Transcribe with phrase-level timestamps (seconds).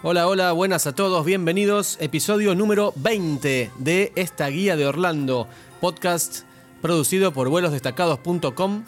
[0.00, 1.96] Hola, hola, buenas a todos, bienvenidos.
[2.00, 5.48] Episodio número 20 de esta guía de Orlando,
[5.80, 6.42] podcast
[6.80, 8.84] producido por vuelosdestacados.com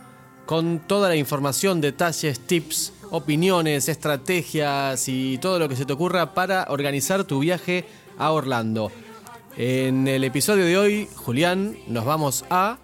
[0.47, 6.33] con toda la información, detalles, tips, opiniones, estrategias y todo lo que se te ocurra
[6.33, 7.87] para organizar tu viaje
[8.17, 8.93] a Orlando.
[9.57, 12.79] En el episodio de hoy, Julián, nos vamos a...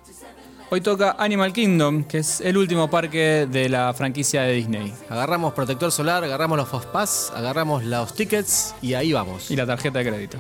[0.68, 4.92] Hoy toca Animal Kingdom, que es el último parque de la franquicia de Disney.
[5.08, 9.48] Agarramos protector solar, agarramos los Fastpass, agarramos los tickets y ahí vamos.
[9.52, 10.38] Y la tarjeta de crédito.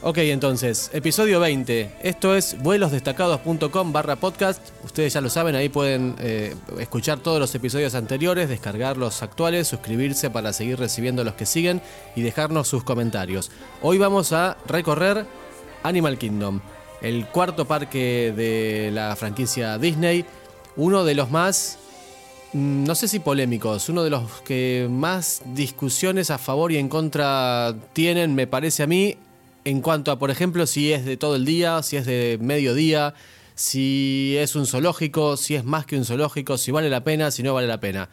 [0.00, 1.96] Ok, entonces, episodio 20.
[2.02, 4.60] Esto es vuelosdestacados.com barra podcast.
[4.84, 9.66] Ustedes ya lo saben, ahí pueden eh, escuchar todos los episodios anteriores, descargar los actuales,
[9.66, 11.82] suscribirse para seguir recibiendo los que siguen
[12.14, 13.50] y dejarnos sus comentarios.
[13.82, 15.26] Hoy vamos a recorrer
[15.82, 16.60] Animal Kingdom,
[17.02, 20.24] el cuarto parque de la franquicia Disney,
[20.76, 21.78] uno de los más
[22.52, 26.88] Mm, no sé si polémicos, uno de los que más discusiones a favor y en
[26.88, 29.18] contra tienen, me parece a mí,
[29.68, 33.12] en cuanto a, por ejemplo, si es de todo el día, si es de mediodía,
[33.54, 37.42] si es un zoológico, si es más que un zoológico, si vale la pena, si
[37.42, 38.08] no vale la pena.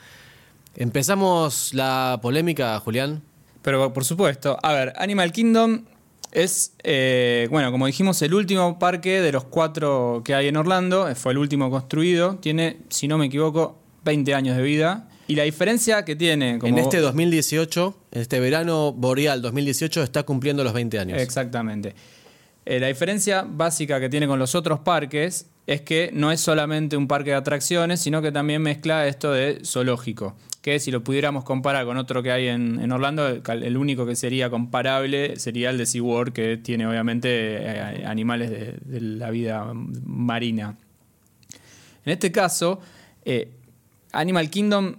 [0.76, 3.24] Empezamos la polémica, Julián.
[3.62, 5.86] Pero por supuesto, a ver, Animal Kingdom
[6.34, 11.08] es, eh, bueno, como dijimos, el último parque de los cuatro que hay en Orlando.
[11.16, 12.36] Fue el último construido.
[12.36, 15.08] Tiene, si no me equivoco, 20 años de vida.
[15.28, 16.60] Y la diferencia que tiene...
[16.60, 21.22] Como En este 2018, en este verano boreal 2018, está cumpliendo los 20 años.
[21.22, 21.96] Exactamente.
[22.66, 26.98] Eh, la diferencia básica que tiene con los otros parques es que no es solamente
[26.98, 30.36] un parque de atracciones, sino que también mezcla esto de zoológico.
[30.62, 34.16] Que si lo pudiéramos comparar con otro que hay en, en Orlando, el, único que
[34.16, 39.72] sería comparable sería el de SeaWorld, que tiene obviamente eh, animales de, de la vida
[39.74, 40.76] marina.
[42.04, 42.80] En este caso,
[43.26, 43.50] eh,
[44.12, 44.96] Animal Kingdom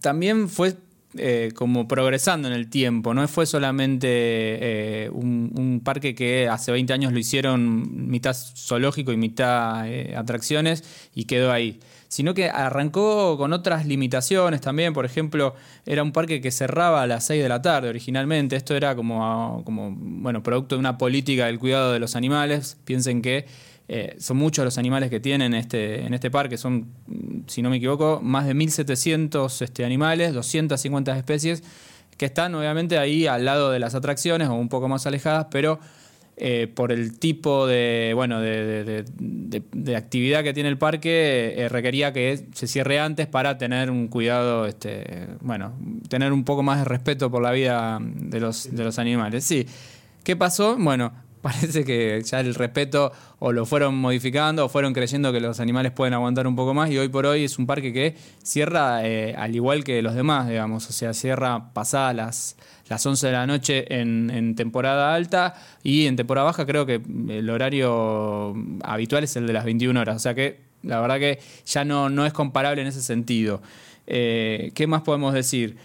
[0.00, 0.76] también fue
[1.16, 6.92] eh, como progresando en el tiempo, no fue solamente eh, un, parque que hace 20
[6.92, 10.84] años lo hicieron mitad zoológico y mitad eh, atracciones
[11.14, 15.54] y quedó ahí, sino que arrancó con otras limitaciones también, por ejemplo,
[15.86, 19.62] era un parque que cerraba a las 6 de la tarde originalmente, esto era como,
[19.64, 23.46] como bueno, producto de una política del cuidado de los animales, piensen que
[23.88, 26.88] eh, son muchos los animales que tienen este, en este parque, son,
[27.46, 31.62] si no me equivoco, más de 1.700 este, animales, 250 especies,
[32.18, 35.80] que están obviamente ahí al lado de las atracciones o un poco más alejadas, pero
[36.36, 42.46] eh, por el tipo de, bueno, de actividad que tiene el parque, eh, requería que
[42.52, 45.72] se cierre antes para tener un cuidado, este, bueno,
[46.08, 49.44] tener un poco más de respeto por la vida de los, de los animales.
[49.44, 49.66] Sí.
[50.22, 50.76] ¿Qué pasó?
[50.78, 51.12] Bueno,
[51.42, 55.92] parece que ya el respeto o lo fueron modificando o fueron creyendo que los animales
[55.92, 59.34] pueden aguantar un poco más y hoy por hoy es un parque que cierra eh,
[59.36, 62.56] al igual que los demás, digamos, o sea, cierra pasadas las,
[62.88, 67.00] las 11 de la noche en, en temporada alta y en temporada baja creo que
[67.28, 71.40] el horario habitual es el de las 21 horas, o sea que la verdad que
[71.66, 73.60] ya no, no es comparable en ese sentido.
[74.06, 75.76] Eh, ¿Qué más podemos decir?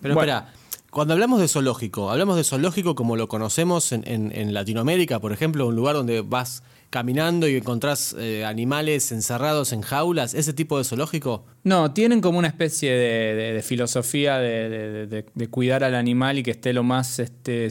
[0.00, 0.32] Pero Bueno.
[0.32, 0.52] espera,
[0.92, 5.32] cuando hablamos de zoológico, hablamos de zoológico como lo conocemos en, en- en Latinoamérica, por
[5.32, 10.76] ejemplo, un lugar donde vas caminando y encontrás eh, animales encerrados en jaulas, ese tipo
[10.76, 11.46] de zoológico.
[11.64, 16.82] No, tienen como una especie de, filosofía de, cuidar al animal y que esté lo
[16.82, 17.68] más este,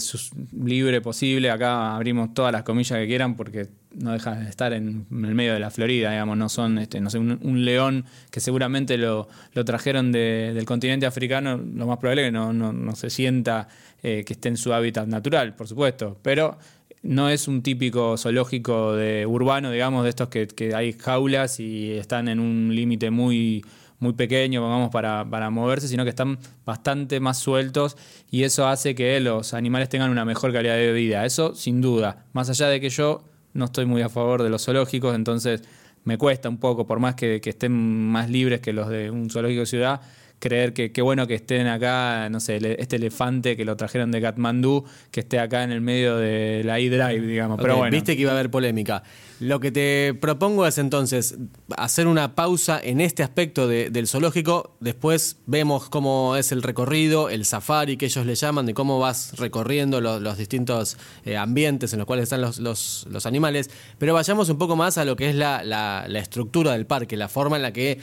[0.60, 1.52] libre posible.
[1.52, 5.54] Acá abrimos todas las comillas que quieran porque no dejan de estar en, el medio
[5.54, 9.28] de la Florida, digamos, no son, este, no sé, un, león que seguramente lo,
[9.66, 13.68] trajeron de- del continente africano, lo más probable es que no se sienta
[14.04, 16.58] eh, que esté en su hábitat natural, por supuesto, pero
[17.04, 21.92] no es un típico zoológico de urbano, digamos, de estos que, que hay jaulas y
[21.92, 23.64] están en un límite muy,
[24.00, 27.98] muy pequeño, pongamos, para, para moverse, sino que están bastante más sueltos
[28.30, 31.26] y eso hace que los animales tengan una mejor calidad de vida.
[31.26, 32.26] Eso sin duda.
[32.34, 33.24] Más allá de que yo
[33.54, 35.64] no estoy muy a favor de los zoológicos, entonces
[36.04, 37.72] me cuesta un poco, por más que, que estén
[38.12, 40.02] más libres que los de un zoológico de ciudad,
[40.42, 44.20] creer que qué bueno que estén acá, no sé, este elefante que lo trajeron de
[44.22, 47.60] Katmandú, que esté acá en el medio de la E-Drive, digamos.
[47.62, 47.92] Pero bueno.
[47.94, 49.04] Viste que iba a haber polémica.
[49.40, 51.36] Lo que te propongo es entonces
[51.78, 54.76] hacer una pausa en este aspecto de- del zoológico.
[54.80, 59.34] Después vemos cómo es el recorrido, el safari que ellos le llaman, de cómo vas
[59.38, 63.70] recorriendo lo- los distintos eh, ambientes en los cuales están los, los- los animales.
[64.00, 67.16] Pero vayamos un poco más a lo que es la, la- la estructura del parque,
[67.16, 68.00] la forma en la que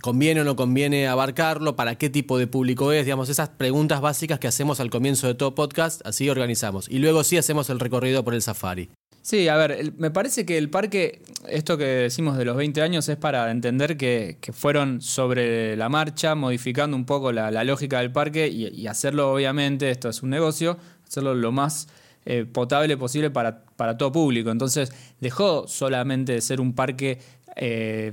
[0.00, 4.38] conviene o no conviene abarcarlo, para qué tipo de público es, digamos, esas preguntas básicas
[4.38, 6.88] que hacemos al comienzo de todo podcast, así organizamos.
[6.88, 8.90] Y luego sí hacemos el recorrido por el safari.
[9.22, 13.08] Sí, a ver, me parece que el parque, esto que decimos de los 20 años
[13.08, 18.48] es para entender que, fueron sobre la marcha, modificando un poco la, lógica del parque
[18.48, 21.88] y, y hacerlo, obviamente, esto es un negocio, hacerlo lo más
[22.26, 24.50] eh, potable posible para, para todo público.
[24.50, 27.18] Entonces, dejó solamente de ser un parque
[27.56, 28.12] eh,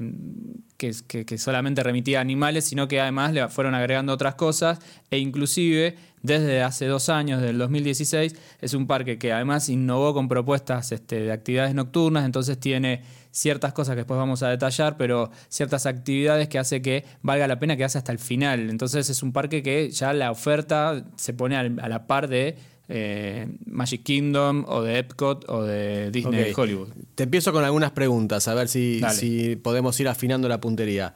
[0.78, 4.80] que, solamente remitía animales, sino que además le fueron agregando otras cosas
[5.10, 10.28] e inclusive desde hace dos años, del 2016, es un parque que además innovó con
[10.28, 13.01] propuestas este, de actividades nocturnas, entonces tiene
[13.31, 17.60] ciertas cosas que después vamos a detallar, pero ciertas actividades que hace que valga la
[17.60, 18.69] pena quedarse hasta el final.
[18.69, 22.56] Entonces es un parque que ya la oferta se pone a la par de
[22.89, 26.54] eh, Magic Kingdom o de Epcot o de Disney.
[26.56, 26.89] Hollywood.
[27.16, 31.13] Te empiezo con algunas preguntas, a ver si, si podemos ir afinando la puntería.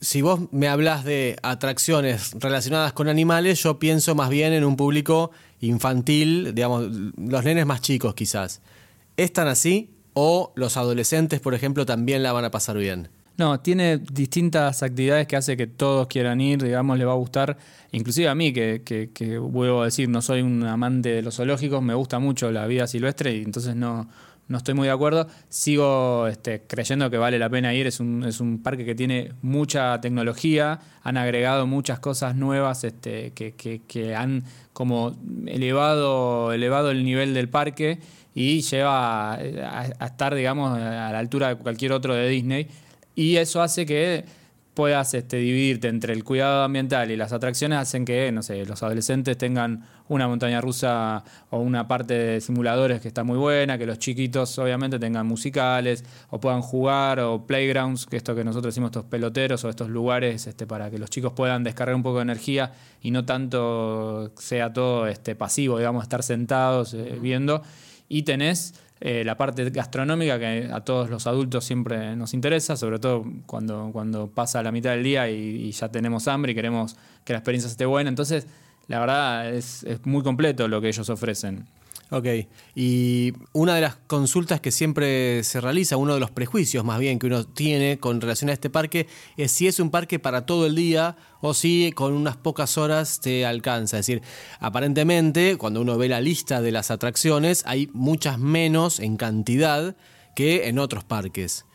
[0.00, 4.76] Si vos me hablas de atracciones relacionadas con animales, yo pienso más bien en un
[4.76, 6.86] público infantil, digamos,
[7.16, 8.60] los nenes más chicos quizás.
[9.16, 9.90] ¿Es tan así?
[10.14, 13.08] ¿O los adolescentes, por ejemplo, también la van a pasar bien?
[13.38, 17.56] No, tiene distintas actividades que hace que todos quieran ir, digamos, le va a gustar.
[17.92, 21.36] Inclusive a mí, que, que, que vuelvo a decir, no soy un amante de los
[21.36, 24.08] zoológicos, me gusta mucho la vida silvestre y entonces no,
[24.48, 25.28] no estoy muy de acuerdo.
[25.48, 29.30] Sigo este, creyendo que vale la pena ir, es un, es un parque que tiene
[29.42, 34.42] mucha tecnología, han agregado muchas cosas nuevas este, que, que- han
[34.72, 38.00] como elevado, elevado el nivel del parque
[38.34, 42.68] y lleva a estar, digamos, a la altura de cualquier otro de Disney.
[43.18, 44.24] Y eso hace que
[44.74, 48.80] puedas este, dividirte entre el cuidado ambiental y las atracciones, hacen que, no sé, los
[48.84, 53.86] adolescentes tengan una montaña rusa o una parte de simuladores que está muy buena, que
[53.86, 58.90] los chiquitos obviamente tengan musicales o puedan jugar o playgrounds, que esto que nosotros decimos
[58.90, 62.22] estos peloteros o estos lugares este, para que los chicos puedan descargar un poco de
[62.22, 62.72] energía
[63.02, 67.64] y no tanto sea todo este, pasivo, digamos, estar sentados eh, viendo.
[68.08, 72.98] Y tenés eh, la parte gastronómica que a todos los adultos siempre nos interesa, sobre
[72.98, 75.34] todo cuando, cuando pasa la mitad del día y,
[75.66, 78.08] y ya tenemos hambre y queremos que la experiencia esté buena.
[78.08, 78.46] Entonces,
[78.88, 81.66] la verdad es, es muy completo lo que ellos ofrecen.
[82.10, 82.26] Ok,
[82.74, 87.18] y una de las consultas que siempre se realiza, uno de los prejuicios más bien
[87.18, 89.06] que uno tiene con relación a este parque,
[89.36, 93.20] es si es un parque para todo el día o si con unas pocas horas
[93.20, 93.98] te alcanza.
[93.98, 94.22] Es decir,
[94.58, 99.94] aparentemente, cuando uno ve la lista de las atracciones, hay muchas menos en cantidad
[100.34, 101.66] que en otros parques.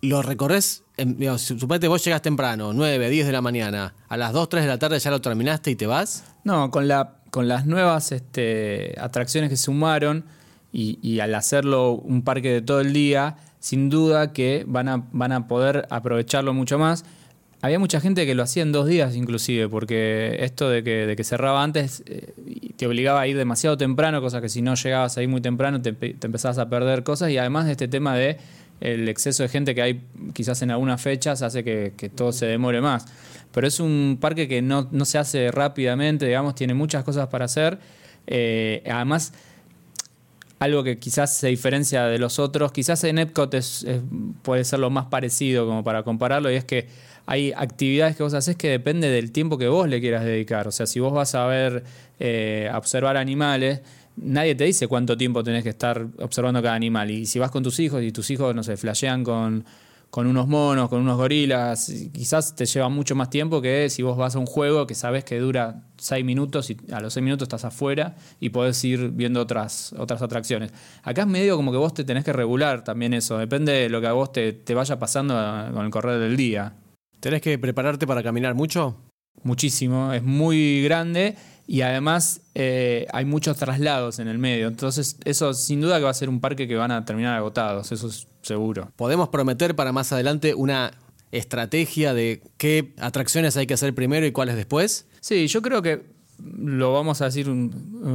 [0.00, 4.32] Lo recorres, en- digamos, suponete vos llegas temprano, 9, 10 de la mañana, a las
[4.32, 6.24] 2, 3 de la tarde ya lo terminaste y te vas.
[6.44, 10.26] No, con, la, con las nuevas este, atracciones que sumaron
[10.70, 15.32] y, al hacerlo un parque de todo el día, sin duda que van a, van
[15.32, 17.06] a poder aprovecharlo mucho más.
[17.62, 21.62] Había mucha gente que lo hacía en dos días inclusive, porque esto de que, cerraba
[21.62, 22.34] antes eh,
[22.76, 25.96] te obligaba a ir demasiado temprano, cosa que si no llegabas ahí muy temprano te
[26.20, 28.36] empezabas a perder cosas, y además de este tema de
[28.82, 30.02] el exceso de gente que hay
[30.34, 33.06] quizás en algunas fechas hace que, que todo se demore más.
[33.52, 37.44] Pero es un parque que no, no se hace rápidamente, digamos, tiene muchas cosas para
[37.44, 37.78] hacer.
[38.26, 39.32] Eh, además,
[40.58, 43.84] algo que quizás se diferencia de los otros, quizás en Epcot es-
[44.42, 46.86] puede ser lo más parecido como para compararlo, y es que
[47.26, 50.66] hay actividades que vos haces que depende del tiempo que vos le quieras dedicar.
[50.68, 51.84] O sea, si vos vas a ver,
[52.20, 53.80] eh, observar animales,
[54.16, 57.10] nadie te dice cuánto tiempo tenés que estar observando cada animal.
[57.10, 59.64] Y si vas con tus hijos y tus hijos, no sé, flashean con,
[60.12, 64.18] con unos monos, con unos gorilas, quizás te lleva mucho más tiempo que si vos
[64.18, 67.46] vas a un juego que sabes que dura seis minutos y a los seis minutos
[67.46, 70.70] estás afuera y podés ir viendo otras, otras atracciones.
[71.02, 74.02] Acá es medio como que vos te tenés que regular también eso, depende de lo
[74.02, 76.74] que a vos te, te vaya pasando a- con el correr del día.
[77.18, 78.98] ¿Tenés que prepararte para caminar mucho?
[79.44, 84.68] Muchísimo, es muy grande y además eh, hay muchos traslados en el medio.
[84.68, 87.92] Entonces, eso sin duda que va a ser un parque que van a terminar agotados,
[87.92, 88.90] eso es seguro.
[88.96, 90.92] ¿Podemos prometer para más adelante una
[91.30, 95.06] estrategia de qué atracciones hay que hacer primero y cuáles después?
[95.20, 96.02] Sí, yo creo que
[96.58, 97.70] lo vamos a decir un,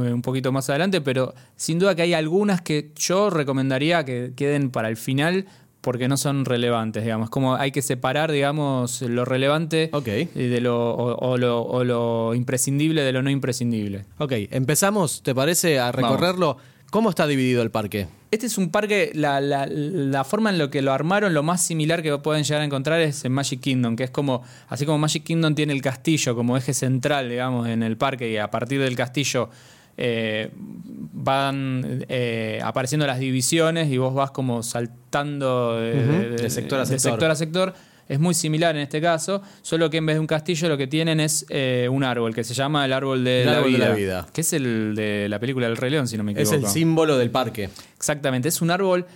[0.06, 4.32] eh, un poquito más adelante, pero sin duda que hay algunas que yo recomendaría que
[4.36, 5.46] queden para el final
[5.80, 7.30] porque no son relevantes, digamos.
[7.30, 12.34] Como hay que separar, digamos, lo relevante eh, de lo, o, o lo, o lo
[12.34, 14.04] imprescindible de lo no imprescindible.
[14.18, 16.58] Ok, empezamos, ¿te parece, a recorrerlo?
[16.90, 18.08] ¿Cómo está dividido el parque?
[18.30, 21.62] Este es un parque, la, la- la forma en lo que lo armaron, lo más
[21.62, 24.98] similar que pueden llegar a encontrar es en Magic Kingdom, que es como, así como
[24.98, 28.80] Magic Kingdom tiene el castillo como eje central, digamos, en el parque, y a partir
[28.80, 29.50] del castillo
[29.98, 36.50] eh, van eh, apareciendo las divisiones y vos vas como saltando de, Ujú, de- de
[36.50, 37.30] sector a de sector.
[37.30, 37.74] a sector.
[38.08, 40.86] Es muy similar en este caso, solo que en vez de un castillo lo que
[40.86, 43.76] tienen es eh, un árbol que se llama el árbol de, El la, árbol de
[43.76, 44.26] vida, la vida.
[44.32, 46.66] que es el de la película del Rey León, si no me Es equivoco.
[46.66, 47.68] el símbolo del parque.
[47.96, 49.06] Exactamente, es un árbol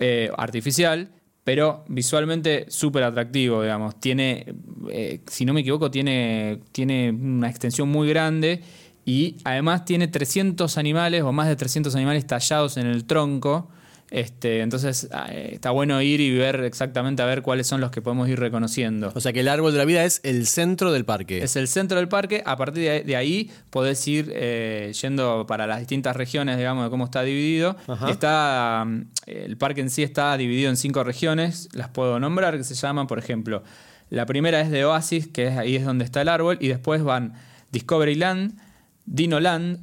[0.00, 1.08] eh, artificial,
[1.44, 3.98] pero visualmente súper atractivo, digamos.
[4.00, 4.46] Tiene,
[4.90, 8.62] eh, si no me equivoco, tiene, tiene una extensión muy grande
[9.04, 13.68] y además tiene 300 animales o más de 300 animales tallados en el tronco.
[14.12, 18.02] Este, entonces eh, está bueno ir y ver exactamente a ver cuáles son los que
[18.02, 19.10] podemos ir reconociendo.
[19.14, 21.42] O sea que el árbol de la vida es el centro del parque.
[21.42, 22.42] Es el centro del parque.
[22.44, 27.06] A partir de, ahí podés ir eh, yendo para las distintas regiones, digamos, de cómo
[27.06, 27.74] está dividido.
[27.86, 28.10] Ajá.
[28.10, 31.70] Está, mm, el parque en sí está dividido en cinco regiones.
[31.72, 33.62] Las puedo nombrar, que se llaman, por ejemplo,
[34.10, 36.58] la primera es de Oasis, que es, ahí es donde está el árbol.
[36.60, 37.32] Y después van
[37.70, 38.58] Discoveryland,
[39.06, 39.80] Dinoland,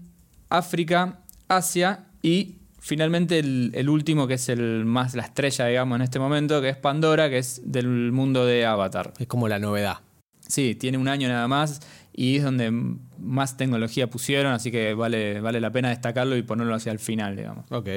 [0.50, 6.01] África, Asia y finalmente el, el último, que es el más la estrella, digamos, en
[6.01, 9.13] este momento, que es Pandora, que es del mundo de Avatar.
[9.19, 9.98] Es como la novedad.
[10.48, 11.79] Sí, tiene un año nada más
[12.12, 12.71] y es donde
[13.19, 17.36] más tecnología pusieron, así que vale, vale la pena destacarlo y ponerlo hacia el final,
[17.36, 17.65] digamos.
[17.71, 17.88] Ok.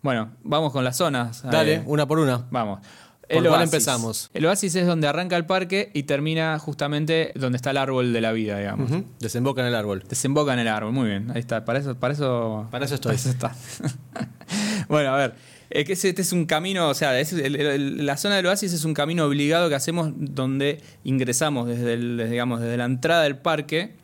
[0.00, 1.42] Bueno, vamos con las zonas.
[1.42, 2.46] Dale, Eh, una por una.
[2.50, 2.80] vamos.
[3.28, 4.30] ¿Por cuál empezamos?
[4.34, 8.20] El oasis es donde arranca el parque y termina justamente donde está el árbol de
[8.20, 8.90] la vida, digamos.
[9.20, 10.04] Desemboca en el árbol.
[10.08, 11.30] Desemboca en el árbol, muy bien.
[11.30, 13.14] Ahí está, para eso, para eso, Para eso estoy.
[13.14, 13.54] está.
[14.88, 15.34] bueno, a ver.
[15.70, 18.74] Es que este es un camino, o sea, es el- el- la zona del oasis
[18.74, 23.22] es un camino obligado que hacemos donde ingresamos desde, el- desde, digamos, desde la entrada
[23.22, 23.94] del parque,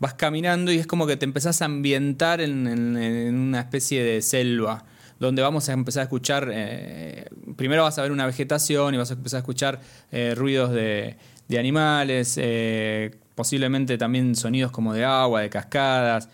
[0.00, 4.02] vas caminando y es como que te empezás a ambientar en, en- en una especie
[4.02, 4.84] de selva,
[5.20, 9.10] donde vamos a empezar a escuchar, eh, primero vas a ver una vegetación y vas
[9.10, 9.80] a empezar a escuchar
[10.12, 11.16] eh, ruidos de,
[11.48, 16.28] de animales, eh, posiblemente también sonidos como de agua, de cascadas.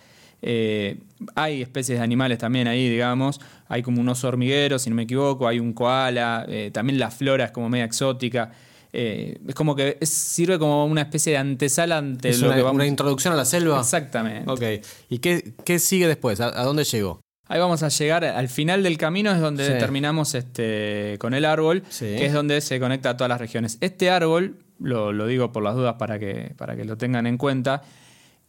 [1.34, 3.40] Hay especies de animales también ahí, digamos.
[3.68, 5.48] Hay como un oso hormiguero, si no me equivoco.
[5.48, 6.46] Hay un koala.
[6.72, 8.50] también la flora es como media exótica.
[8.96, 12.56] Eh, es como que es- sirve como una especie de antesala ante Es lo una,
[12.56, 13.80] que vamos una introducción a la selva.
[13.80, 14.48] Exactamente.
[14.48, 14.84] Ok.
[15.08, 16.40] ¿Y qué, qué sigue después?
[16.40, 17.20] ¿A, a dónde llegó?
[17.46, 19.72] Ahí vamos a llegar al final del camino, es donde Sí.
[19.78, 22.06] terminamos este, con el árbol, Sí.
[22.16, 23.76] que es donde se conecta a todas las regiones.
[23.80, 27.36] Este árbol, lo, lo digo por las dudas para que, para que lo tengan en
[27.36, 27.82] cuenta,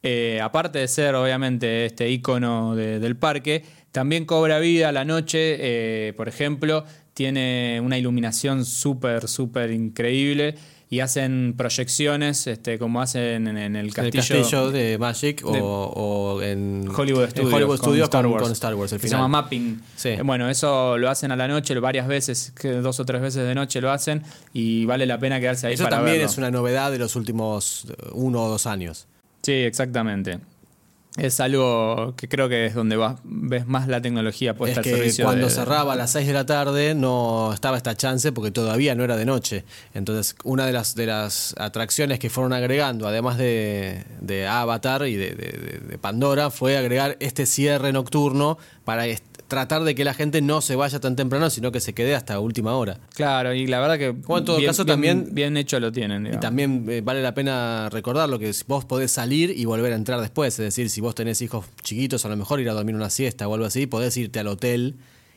[0.01, 5.03] eh, aparte de ser obviamente este icono de- del parque, también cobra vida a la
[5.03, 10.55] noche, eh, por ejemplo, tiene una iluminación súper, súper increíble
[10.89, 14.21] y hacen proyecciones este, como hacen en, en el ¿En castillo.
[14.21, 17.79] el castillo de Magic de- o, en Hollywood en Studios.
[17.79, 18.43] Con Star Wars.
[18.43, 19.81] con Star Wars, el que se llama Mapping.
[19.95, 20.09] Sí.
[20.09, 23.55] Eh, Bueno, eso lo hacen a la noche, varias veces, dos o tres veces de
[23.55, 24.21] noche lo hacen
[24.53, 26.29] y vale la pena quedarse ahí Eso para también verlo.
[26.31, 29.07] es una novedad de los últimos eh, uno o dos años.
[29.41, 30.39] Sí, exactamente.
[31.17, 34.83] Es algo que creo que es donde vas, ves más la tecnología puesta es al
[34.83, 35.23] que servicio.
[35.25, 38.95] cuando de- cerraba a las 6 de la tarde no estaba esta chance porque todavía
[38.95, 39.63] no era de noche.
[39.93, 45.15] Entonces, una de las, de las atracciones que fueron agregando, además de, de Avatar y
[45.15, 49.05] de, de- Pandora, fue agregar este cierre nocturno para
[49.47, 52.39] tratar de que la gente no se vaya tan temprano, sino que se quede hasta
[52.39, 52.99] última hora.
[53.15, 54.05] Claro, y la verdad que.
[54.07, 56.27] En todo bien, caso bien- también- Bien hecho lo tienen.
[56.27, 59.95] Y también eh, vale la pena recordar lo que vos podés salir y volver a
[59.95, 60.53] entrar después.
[60.59, 63.47] Es decir, si vos tenés hijos chiquitos, a lo mejor ir a dormir una siesta
[63.47, 64.95] o algo así, podés irte al hotel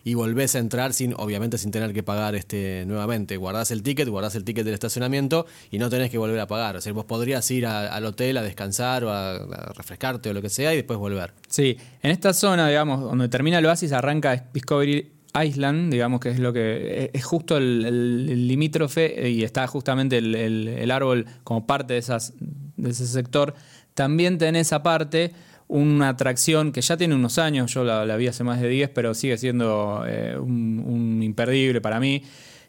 [0.09, 3.37] y volvés a entrar sin, obviamente sin tener que pagar este nuevamente.
[3.37, 6.77] Guardás el ticket, guardás el ticket del estacionamiento y no tenés que volver a pagar.
[6.77, 9.39] O sea, vos podrías ir al hotel a descansar o a,
[9.77, 11.35] refrescarte o lo que sea y después volver.
[11.49, 15.13] Sí, en esta zona, digamos, donde termina el oasis, arranca Discovery
[15.45, 20.69] Island, digamos que es lo que es justo el, limítrofe y está justamente el, el-
[20.69, 22.33] el árbol como parte de, esas,
[22.77, 23.55] de ese sector.
[23.95, 25.33] También tenés aparte
[25.69, 29.15] una atracción que ya tiene unos años, yo la, vi hace más de 10, pero
[29.15, 32.23] sigue siendo eh, un, imperdible para mí,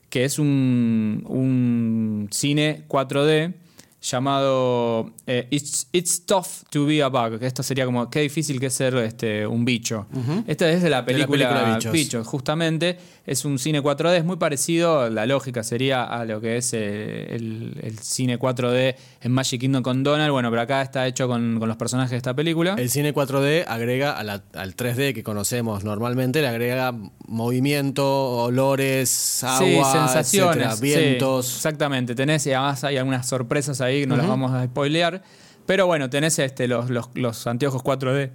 [0.09, 3.53] que es un cine 4D
[4.01, 8.59] llamado eh, It's, It's Tough to Be a Bug, que esto sería como qué difícil
[8.59, 10.05] que es ser este, un bicho.
[10.47, 12.25] Esta es de la película, película Bichos.
[12.27, 12.97] justamente.
[13.25, 17.27] Es un cine 4D, es muy parecido, la lógica sería a lo que es eh,
[17.35, 20.31] el, el cine 4D en Magic Kingdom con Donald.
[20.31, 22.73] Bueno, pero acá está hecho con, con los personajes de esta película.
[22.79, 26.91] El cine 4D agrega a la- al 3D que conocemos normalmente, le agrega
[27.27, 28.03] movimiento,
[28.43, 31.55] olores, agua, sí, sensaciones, etcétera, sí, vientos.
[31.55, 35.21] exactamente, tenés y además hay algunas sorpresas ahí que no las vamos a spoilear.
[35.65, 38.31] Pero bueno, tenés este, los, los, los anteojos 4D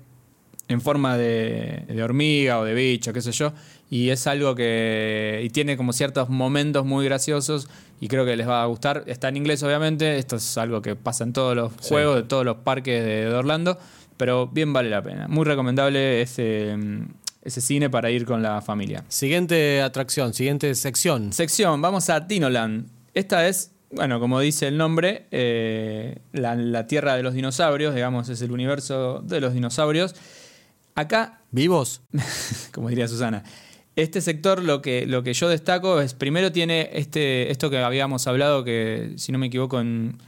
[0.68, 3.52] en forma de, de hormiga o de bicho, qué sé yo.
[3.90, 5.42] Y es algo que.
[5.44, 7.68] Y tiene como ciertos momentos muy graciosos
[8.00, 9.04] y creo que les va a gustar.
[9.06, 10.18] Está en inglés, obviamente.
[10.18, 13.34] Esto es algo que pasa en todos los juegos de todos los parques de, de
[13.34, 13.78] Orlando.
[14.16, 15.28] Pero bien vale la pena.
[15.28, 16.76] Muy recomendable ese,
[17.42, 19.04] ese cine para ir con la familia.
[19.08, 21.32] Siguiente atracción, siguiente sección.
[21.32, 22.88] Sección, vamos a Dinoland.
[23.12, 28.28] Esta es bueno, como dice el nombre, eh, la, la tierra de los dinosaurios, digamos,
[28.28, 30.14] es el universo de los dinosaurios.
[30.94, 32.02] Acá ¿Vivos?
[32.72, 33.42] como diría Susana.
[33.96, 38.26] Este sector lo que, lo que yo destaco es, primero tiene este, esto que habíamos
[38.26, 40.18] hablado, que si no me equivoco en,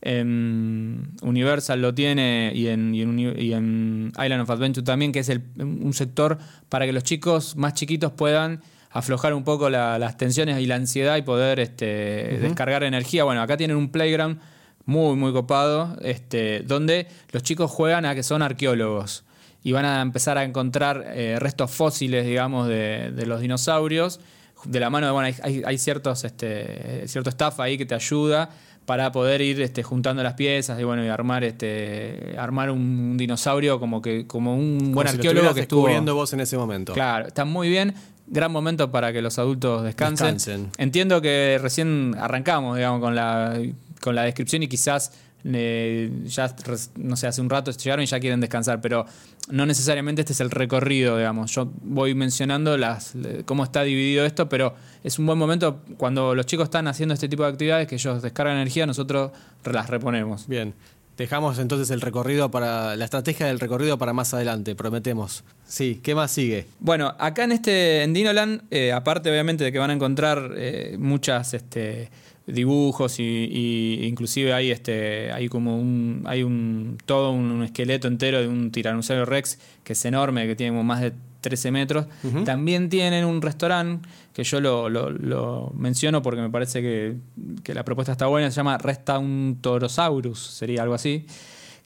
[0.00, 5.12] en Universal lo tiene y en, y en Uni- y en Island of Adventure también,
[5.12, 6.38] que es el- un sector
[6.68, 8.60] para que los chicos más chiquitos puedan
[8.92, 13.24] aflojar un poco la- las tensiones y la ansiedad y poder este, descargar energía.
[13.24, 14.38] Bueno, acá tienen un playground
[14.84, 19.24] muy, muy copado, este, donde los chicos juegan a que son arqueólogos
[19.64, 24.20] y van a empezar a encontrar eh, restos fósiles, digamos, de, de los dinosaurios.
[24.64, 28.48] De la mano de, bueno, hay, hay- ciertos, este, cierto staff ahí que te ayuda
[28.86, 33.78] para poder ir este, juntando las piezas y bueno, y armar este, armar un dinosaurio
[33.80, 35.80] como que, como un buen si arqueólogo que estuvo.
[35.82, 36.92] descubriendo vos en ese momento.
[36.92, 37.94] Claro, está muy bien.
[38.26, 40.34] Gran momento para que los adultos descansen.
[40.34, 40.70] Descansen.
[40.78, 43.60] Entiendo que recién arrancamos, digamos, con la,
[44.00, 45.12] con la descripción y quizás
[45.44, 46.54] eh, ya,
[46.96, 49.06] no sé, hace un rato llegaron y ya quieren descansar, pero
[49.48, 51.52] no necesariamente este es el recorrido, digamos.
[51.52, 53.14] Yo voy mencionando las,
[53.44, 57.28] cómo está dividido esto, pero es un buen momento cuando los chicos están haciendo este
[57.28, 59.32] tipo de actividades que ellos descargan energía, nosotros
[59.64, 60.46] las reponemos.
[60.46, 60.74] Bien.
[61.16, 62.96] Dejamos entonces el recorrido para.
[62.96, 65.44] la estrategia del recorrido para más adelante, prometemos.
[65.66, 66.66] Sí, ¿qué más sigue?
[66.80, 70.96] Bueno, acá en este en Dinoland, eh, aparte obviamente de que van a encontrar eh,
[70.98, 72.10] muchas este,
[72.46, 78.40] dibujos y, y inclusive hay este hay como un hay un todo un esqueleto entero
[78.40, 82.06] de un tiranosaurio rex que es enorme que tiene como más de 13 metros
[82.46, 87.16] también tienen un restaurante que yo lo, lo- lo menciono porque me parece que,
[87.62, 91.26] que la propuesta está buena se llama Restaurantosaurus sería algo así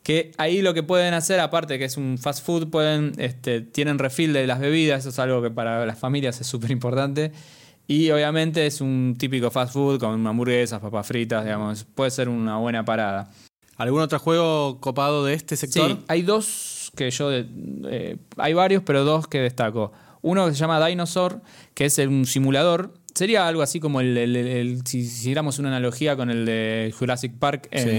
[0.02, 3.98] que ahí lo que pueden hacer, aparte que es un fast food, pueden, este, tienen
[3.98, 7.32] refill de las bebidas, eso es algo que para las familias es súper importante.
[7.88, 12.56] Y obviamente es un típico fast food con hamburguesas, papas fritas, digamos, puede ser una
[12.58, 13.32] buena parada.
[13.78, 15.90] ¿Algún otro juego copado de este sector?
[15.90, 16.44] Sí, hay dos
[16.96, 19.92] que yo, eh, hay varios, pero dos que destaco.
[20.22, 21.40] Uno que se llama Dinosaur,
[21.74, 22.92] que es un simulador.
[23.14, 26.92] Sería algo así como el, el- el- el- si hiciéramos una analogía con el de
[26.98, 27.90] Jurassic Park en, Sí.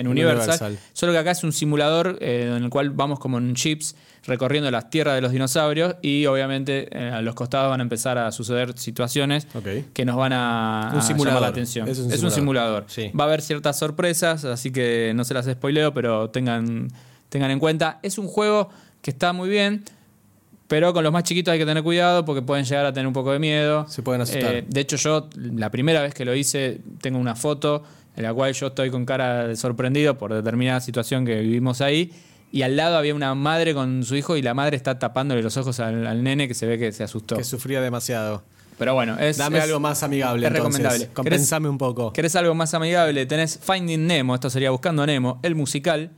[0.00, 0.42] en Universal.
[0.50, 0.78] Universal.
[0.92, 4.70] Solo que acá es un simulador eh, en el cual vamos como en chips recorriendo
[4.70, 8.30] las tierras de los dinosaurios y obviamente eh, a los costados van a empezar a
[8.30, 9.48] suceder situaciones
[9.92, 11.26] que nos van a, Un a simulador.
[11.30, 11.88] llamar la atención.
[11.88, 12.84] Es un Es un simulador.
[12.84, 12.84] simulador.
[12.88, 13.10] Sí.
[13.18, 16.88] Va a haber ciertas sorpresas, así que no se las spoileo, pero tengan,
[17.34, 17.98] tengan en cuenta.
[18.02, 18.70] Es un juego
[19.02, 19.82] que está muy bien,
[20.68, 23.12] pero con los más chiquitos hay que tener cuidado porque pueden llegar a tener un
[23.12, 23.86] poco de miedo.
[23.88, 24.54] Se pueden asustar.
[24.54, 27.82] Eh, de hecho, yo la primera vez que lo hice, tengo una foto
[28.16, 32.12] en la cual yo estoy con cara de sorprendido por determinada situación que vivimos ahí.
[32.52, 35.56] Y al lado había una madre con su hijo y la madre está tapándole los
[35.56, 37.36] ojos al, al nene que se ve que se asustó.
[37.36, 38.44] Que sufría demasiado.
[38.78, 39.36] Pero bueno, es.
[39.36, 40.78] Dame es- algo más amigable es entonces.
[40.80, 41.12] recomendable.
[41.14, 42.12] Compensame un poco.
[42.12, 43.26] ¿Querés algo más amigable?
[43.26, 46.10] Tenés Finding Nemo, esto sería Buscando a Nemo, el musical.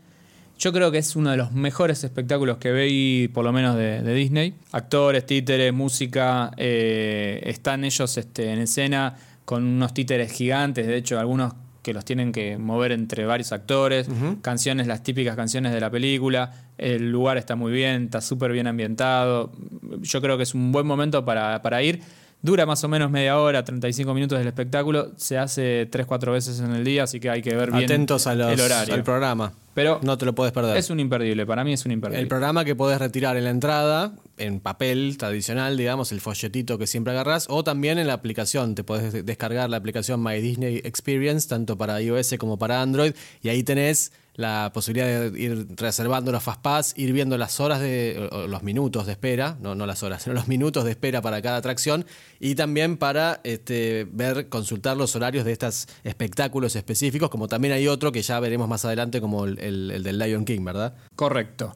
[0.59, 4.03] Yo creo que es uno de los mejores espectáculos que veí, por lo menos de,
[4.03, 4.55] de Disney.
[4.73, 9.15] Actores, títeres, música, eh, están ellos este, en escena
[9.45, 14.09] con unos títeres gigantes, de hecho algunos que los tienen que mover entre varios actores,
[14.43, 18.67] canciones, las típicas canciones de la película, el lugar está muy bien, está súper bien
[18.67, 19.53] ambientado,
[20.01, 22.03] yo creo que es un buen momento para, para ir.
[22.47, 25.11] Dura más o menos media hora, 35 minutos del espectáculo.
[25.17, 28.37] Se hace 3-4 veces en el día, así que hay que ver bien Atentos a
[28.37, 28.95] los- el horario.
[28.95, 29.53] al programa.
[29.75, 30.77] Pero No te lo puedes perder.
[30.77, 32.23] es un imperdible, para mí es un imperdible.
[32.23, 36.87] El programa que podés retirar en la entrada, en papel tradicional, digamos, el folletito que
[36.87, 38.77] siempre agarrás, o también en la aplicación.
[38.77, 43.13] Te podés de- descargar la aplicación My Disney Experience, tanto para iOS como para Android,
[43.43, 48.29] y ahí tenés la posibilidad de ir reservando los Fastpass, ir viendo las horas de,
[48.49, 51.57] los minutos de espera, no, no las horas, sino los minutos de espera para cada
[51.57, 52.07] atracción,
[52.39, 57.89] y también para este, ver, consultar los horarios de estos espectáculos específicos, como también hay
[57.89, 60.95] otro que ya veremos más adelante, como el- el del Lion King, ¿verdad?
[61.15, 61.75] Correcto.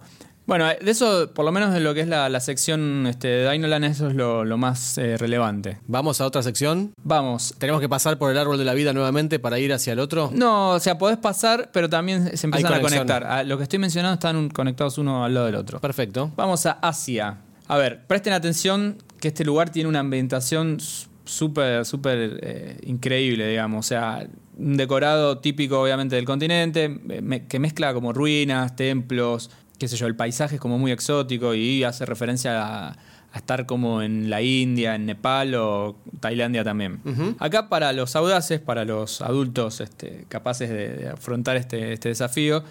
[0.50, 3.28] Bueno, eh, de eso, por lo menos de lo que es la, la sección este,
[3.28, 5.78] de Dinoland, eso es lo, lo más eh, relevante.
[5.86, 6.92] Vamos a otra sección.
[7.04, 7.54] Vamos.
[7.58, 10.32] Tenemos que pasar por el árbol de la vida nuevamente para ir hacia el otro.
[10.34, 13.24] No, o sea, podés pasar, pero también se empiezan a conectar.
[13.28, 15.78] Ah, lo que estoy mencionando están conectados uno al lado del otro.
[15.78, 16.32] Perfecto.
[16.34, 17.36] Vamos a Asia.
[17.68, 20.78] A ver, presten atención que este lugar tiene una ambientación
[21.24, 23.86] súper, súper eh, increíble, digamos.
[23.86, 24.26] O sea,
[24.58, 30.06] un decorado típico, obviamente, del continente, eh, que mezcla como ruinas, templos, qué sé yo,
[30.06, 34.42] el paisaje es como muy exótico y hace referencia a, a estar como en la
[34.42, 37.00] India, en Nepal o Tailandia también.
[37.40, 42.62] Acá para los audaces, para los adultos este, capaces de, de afrontar este, este desafío,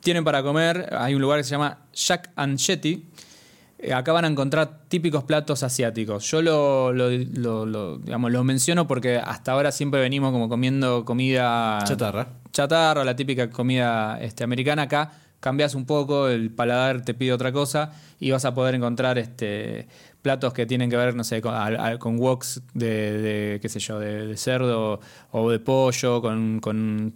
[0.00, 3.04] tienen para comer, hay un lugar que se llama Shack and Jetty,
[3.78, 6.30] eh, acá van a encontrar típicos platos asiáticos.
[6.30, 11.04] Yo lo, lo- lo- lo, digamos, lo menciono porque hasta ahora siempre venimos como comiendo
[11.04, 12.28] comida Chatarra.
[12.52, 14.82] chatarra, la típica comida este, americana.
[14.82, 15.10] Acá
[15.42, 19.88] cambias un poco, el paladar te pide otra cosa y vas a poder encontrar este,
[20.22, 21.52] platos que tienen que ver, no sé, con,
[22.18, 22.88] woks de,
[23.20, 25.00] de, qué sé yo, de, de cerdo
[25.32, 27.14] o de pollo, con, con-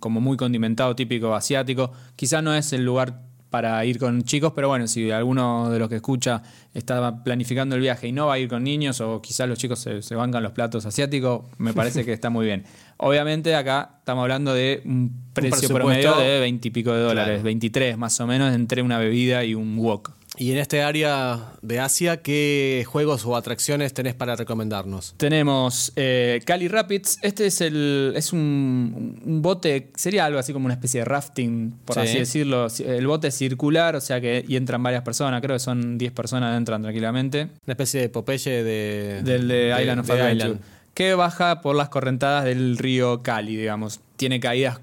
[0.00, 1.90] como muy condimentado, típico asiático.
[2.14, 3.22] Quizá no es el lugar
[3.54, 6.42] para ir con chicos, pero bueno, si alguno de los que escucha
[6.74, 9.78] está planificando el viaje y no va a ir con niños o quizás los chicos
[9.78, 12.64] se, se bancan los platos asiáticos, me parece que está muy bien.
[12.96, 17.34] Obviamente acá estamos hablando de un precio presupuesto- promedio de 20 y pico de dólares,
[17.34, 17.44] Claro.
[17.44, 20.10] 23 más o menos entre una bebida y un wok.
[20.36, 25.14] Y en este área de Asia, ¿qué juegos o atracciones tenés para recomendarnos?
[25.16, 27.18] Tenemos eh, Cali Rapids.
[27.22, 31.70] Este es el es un, un bote, sería algo así como una especie de rafting,
[31.84, 32.00] por Sí.
[32.00, 32.66] así decirlo.
[32.84, 35.40] El bote es circular, o sea que y entran varias personas.
[35.40, 37.42] Creo que son 10 personas entran tranquilamente.
[37.66, 39.22] Una especie de Popeye de...
[39.22, 40.58] Del de Island of de Adventure.
[40.94, 44.00] Que baja por las correntadas del río Cali, digamos.
[44.16, 44.80] Tiene caídas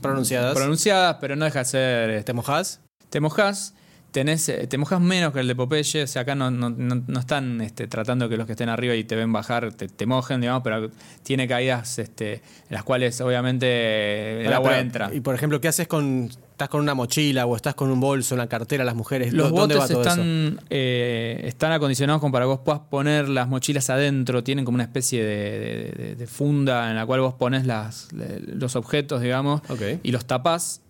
[0.00, 0.54] Pronunciadas.
[0.54, 2.80] pronunciadas, pero no deja de ser este, ¿Te mojás?
[3.10, 3.74] te mojás,
[4.10, 7.02] tenés, eh, te mojás menos que el de Popeye, o sea, acá no, no- no-
[7.06, 10.06] no están este, tratando que los que estén arriba y te ven bajar te, te
[10.06, 10.90] mojen, digamos, pero
[11.22, 12.40] tiene caídas este, en
[12.70, 15.10] las cuales obviamente el agua entra.
[15.12, 16.30] Y por ejemplo, ¿qué haces con...
[16.58, 19.32] Estás con una mochila o estás con un bolso, una cartera, las mujeres?
[19.32, 20.10] Los ¿Dónde botes va todo eso?
[20.10, 24.74] están, eh, están acondicionados como para que vos puedas poner las mochilas adentro, tienen como
[24.74, 29.22] una especie de, de- de- de funda en la cual vos pones las, los objetos,
[29.22, 29.60] digamos,
[30.02, 30.80] y los tapás,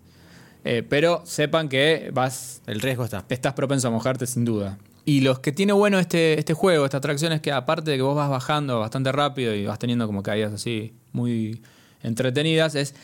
[0.64, 3.24] eh, pero sepan que vas El riesgo está.
[3.28, 4.78] estás propenso a mojarte sin duda.
[5.04, 8.02] Y los que tiene bueno este, este juego, esta atracción, es que aparte de que
[8.02, 11.62] vos vas bajando bastante rápido y vas teniendo como caídas así muy
[12.02, 12.94] entretenidas, es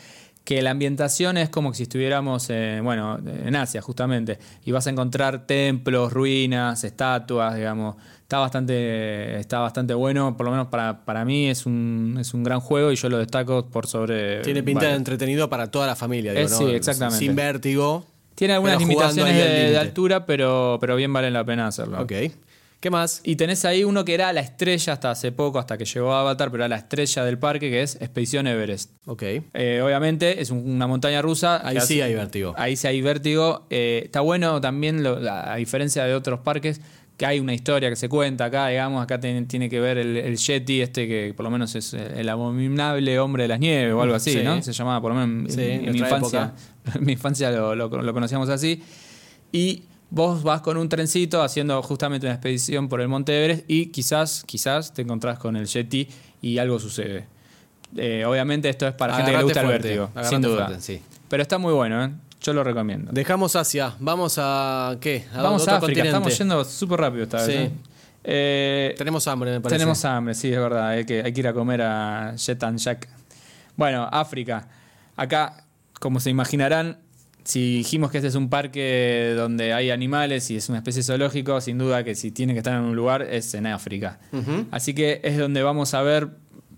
[0.45, 4.37] que la ambientación es como que si estuviéramos en, bueno, en Asia justamente.
[4.63, 7.95] Y vas a encontrar templos, ruinas, estatuas, digamos.
[8.21, 12.43] Está bastante, está bastante bueno, por lo menos para, para mí es un, es un
[12.43, 14.41] gran juego y yo lo destaco por sobre...
[14.41, 16.31] Tiene pinta de entretenido para toda la familia.
[16.31, 16.57] Digo, Eh, ¿no?
[16.57, 17.19] sí, exactamente.
[17.19, 18.05] Sin vértigo.
[18.35, 22.01] Tiene algunas limitaciones de, altura, pero, pero bien vale la pena hacerlo.
[22.01, 22.13] Ok.
[22.85, 23.21] ¿Qué más?
[23.23, 26.19] Y tenés ahí uno que era la estrella hasta hace poco, hasta que llegó a
[26.21, 28.91] Avatar, pero era la estrella del parque, que es Expedición Everest.
[29.07, 29.23] Ok.
[29.55, 31.67] Eh, obviamente es un- una montaña rusa.
[31.67, 32.53] Ahí que sí hace- hay vértigo.
[32.55, 33.65] Ahí sí hay vértigo.
[33.71, 36.79] Eh, está bueno también, lo- la- a diferencia de otros parques,
[37.17, 40.15] que hay una historia que se cuenta acá, digamos, acá ten- tiene que ver el,
[40.17, 44.01] el Yeti, este que por lo menos es el abominable hombre de las nieves o
[44.03, 44.43] algo así, Sí.
[44.43, 44.61] ¿no?
[44.61, 46.53] Se llamaba por lo menos en, Sí, en en mi infancia.
[46.93, 48.83] En mi infancia lo, lo- lo conocíamos así.
[49.51, 53.87] Y vos vas con un trencito haciendo justamente una expedición por el Monte Everest y
[53.87, 56.07] quizás, quizás te encontrás con el Yeti
[56.41, 57.27] y algo sucede.
[57.97, 60.65] Eh, obviamente esto es para gente que le gusta el vértigo, sin duda.
[60.67, 61.01] fuerte, sí.
[61.29, 62.11] Pero está muy bueno, ¿eh?
[62.41, 63.11] Yo lo recomiendo.
[63.11, 63.95] Dejamos Asia.
[63.99, 64.97] Vamos a.
[65.01, 65.25] ¿Qué?
[65.33, 66.09] ¿A Vamos a África, continente?
[66.09, 67.45] estamos yendo súper rápido esta vez.
[67.47, 67.53] Sí.
[67.53, 67.71] ¿eh?
[68.23, 69.77] Eh, Tenemos hambre, me parece.
[69.77, 70.89] tenemos hambre, sí, es verdad.
[70.89, 73.07] Hay que, hay que ir a comer a Jet and Jack.
[73.75, 74.67] Bueno, África.
[75.15, 75.65] Acá,
[75.99, 76.99] como se imaginarán,
[77.45, 81.61] si dijimos que este es un parque donde hay animales y es una especie zoológico,
[81.61, 84.19] sin duda que si tiene que estar en un lugar es en África.
[84.71, 86.29] Así que es donde vamos a ver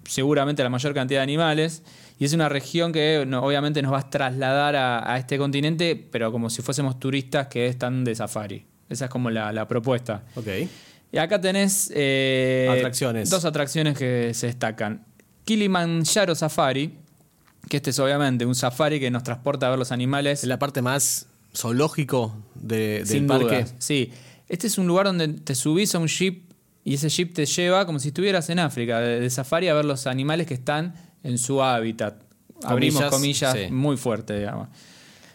[0.05, 1.83] seguramente la mayor cantidad de animales.
[2.19, 5.95] Y es una región que no- obviamente nos va a trasladar a, a este continente,
[6.11, 8.65] pero como si fuésemos turistas que están de safari.
[8.89, 10.23] Esa es como la, la propuesta.
[10.35, 10.47] Ok.
[11.11, 13.29] Y acá tenés eh, Atracciones.
[13.29, 15.05] dos atracciones que se destacan.
[15.45, 16.97] Kilimanjaro Safari,
[17.69, 20.43] que este es obviamente un safari que nos transporta a ver los animales.
[20.43, 23.63] Es la parte más zoológico de- del Sin parque.
[23.63, 24.11] duda, sí.
[24.49, 26.43] Este es un lugar donde te subís a un jeep
[26.85, 29.83] y ese jeep te lleva como si estuvieras en África, de, de safari a ver
[29.85, 30.93] los animales que están
[31.23, 32.21] en su hábitat.
[32.63, 33.71] Abrimos Comillas, comillas sí.
[33.73, 34.69] muy fuerte, digamos.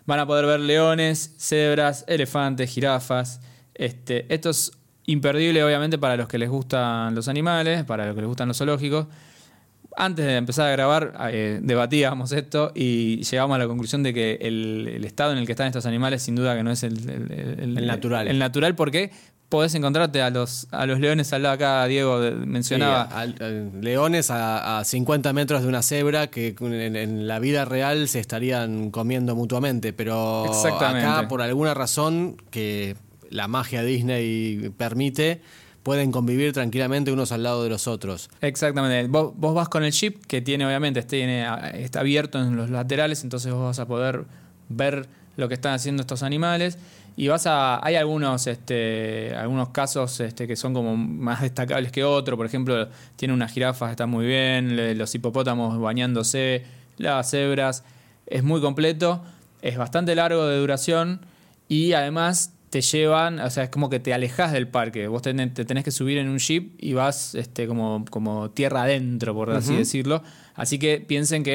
[0.07, 3.41] Van a poder ver leones, cebras, elefantes, jirafas.
[3.75, 4.73] Este, esto es
[5.07, 8.57] imperdible, obviamente, para los que les gustan los animales, para los que les gustan los
[8.57, 9.07] zoológicos.
[9.97, 14.39] Antes de empezar a grabar, eh, debatíamos esto y llegamos a la conclusión de que
[14.41, 16.97] el, el estado en el que están estos animales, sin duda que no es el,
[17.09, 18.29] el- El natural.
[18.29, 19.11] El natural, porque
[19.49, 23.07] podés encontrarte a los, a los leones al lado acá, Diego mencionaba.
[23.11, 27.67] Sí, al- leones a, a 50 metros de una cebra que en, en la vida
[27.67, 30.45] real se estarían comiendo mutuamente, pero
[31.05, 32.97] acá por alguna razón que
[33.29, 35.43] la magia Disney permite,
[35.83, 38.31] pueden convivir tranquilamente unos al lado de los otros.
[38.41, 39.09] Exactamente.
[39.09, 43.25] Vos, vos vas con el chip que tiene, obviamente, tiene, está abierto en los laterales,
[43.25, 44.25] entonces vos vas a poder
[44.69, 46.79] ver lo que están haciendo estos animales.
[47.15, 47.85] Y vas a.
[47.85, 52.37] Hay algunos, este, algunos casos este, que son como más destacables que otros.
[52.37, 56.65] Por ejemplo, tiene unas jirafas que están muy bien, los hipopótamos bañándose,
[56.97, 57.85] las cebras.
[58.27, 59.23] Es muy completo,
[59.61, 61.21] es bastante largo de duración
[61.69, 65.07] y además te llevan, o sea, es como que te alejas del parque.
[65.07, 68.85] Vos tenés- te tenés que subir en un jeep y vas este, como, como tierra
[68.85, 70.23] adentro, por así decirlo.
[70.55, 71.53] Así que piensen que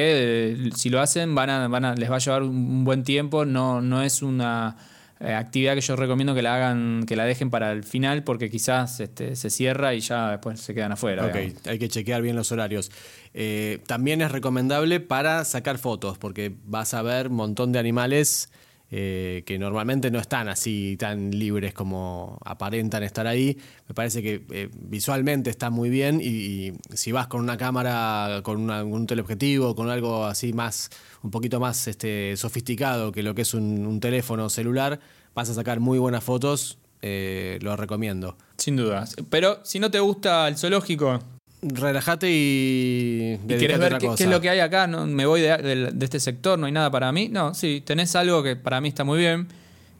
[0.52, 3.02] eh, si lo hacen, van a, van a, les va a llevar un, un buen
[3.02, 3.44] tiempo.
[3.44, 4.76] No, no es una
[5.18, 8.48] eh, actividad que yo recomiendo que la hagan, que la dejen para el final, porque
[8.48, 11.26] quizás este, se cierra y ya después se quedan afuera.
[11.26, 11.66] Ok, digamos.
[11.66, 12.92] hay que chequear bien los horarios.
[13.34, 18.50] Eh, también es recomendable para sacar fotos, porque vas a ver un montón de animales
[18.90, 23.58] eh, que normalmente no están así tan libres como aparentan estar ahí.
[23.86, 28.60] Me parece que eh, visualmente está muy bien y, si vas con una cámara, con
[28.60, 30.90] una- un teleobjetivo, con algo así más,
[31.22, 35.00] un poquito más este, sofisticado que lo que es un, teléfono celular,
[35.34, 36.78] vas a sacar muy buenas fotos.
[37.00, 38.36] eh, lo recomiendo.
[38.56, 39.04] Sin duda.
[39.30, 41.20] Pero si no te gusta el zoológico,
[41.60, 45.56] Relajate y, y a ver qué, es lo que hay acá, no me voy de,
[45.56, 47.28] de- de este sector, no hay nada para mí.
[47.28, 49.48] No, sí, tenés algo que para mí está muy bien,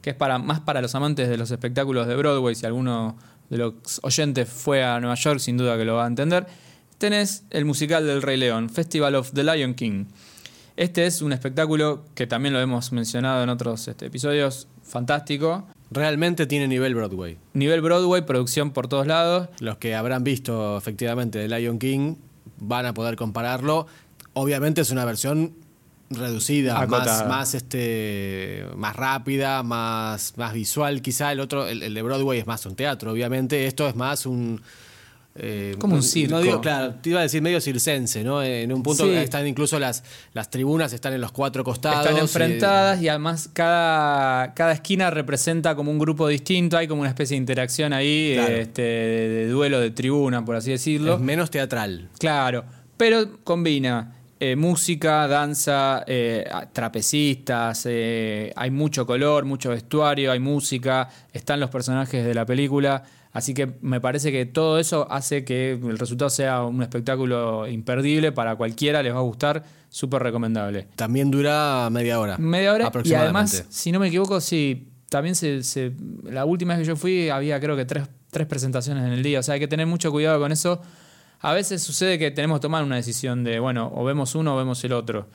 [0.01, 2.55] que es para más para los amantes de los espectáculos de Broadway.
[2.55, 3.17] Si alguno
[3.49, 6.47] de los oyentes fue a Nueva York, sin duda que lo va a entender.
[6.97, 10.05] Tenés el musical del Rey León, Festival of the Lion King.
[10.77, 15.67] Este es un espectáculo que también lo hemos mencionado en otros este, episodios, fantástico.
[15.91, 17.37] Realmente tiene nivel Broadway.
[17.53, 19.49] Nivel Broadway, producción por todos lados.
[19.59, 22.15] Los que habrán visto efectivamente The Lion King
[22.57, 23.87] van a poder compararlo.
[24.33, 25.55] Obviamente es una versión
[26.11, 31.01] reducida, más, más, este, más rápida, más, más visual.
[31.01, 33.65] Quizá el otro, el, el de Broadway es más un teatro, obviamente.
[33.65, 34.61] Esto es más un.
[35.35, 36.35] Eh, Como un circo.
[36.35, 38.43] No digo, claro, te iba a decir medio circense, ¿no?
[38.43, 39.11] En un punto Sí.
[39.13, 42.05] están incluso las, las tribunas, están en los cuatro costados.
[42.05, 47.09] Están enfrentadas y, además cada, cada esquina representa como un grupo distinto, hay como una
[47.09, 48.53] especie de interacción ahí, Claro.
[48.53, 51.13] eh, este, de, de duelo de tribuna, por así decirlo.
[51.15, 52.09] es menos teatral.
[52.19, 52.65] Claro,
[52.97, 61.09] pero combina eh, música, danza, eh, trapecistas, eh, hay mucho color, mucho vestuario, hay música,
[61.33, 65.71] están los personajes de la película, así que me parece que todo eso hace que
[65.73, 70.87] el resultado sea un espectáculo imperdible, para cualquiera les va a gustar, súper recomendable.
[70.95, 72.37] También dura media hora.
[72.37, 73.57] Media hora y aproximadamente.
[73.57, 75.91] además, si no me equivoco, sí, también se, se-
[76.23, 79.39] la última vez que yo fui había creo que tres, tres presentaciones en el día,
[79.39, 80.81] o sea, hay que tener mucho cuidado con eso.
[81.41, 84.57] A veces sucede que tenemos que tomar una decisión de, bueno, o vemos uno o
[84.57, 85.27] vemos el otro.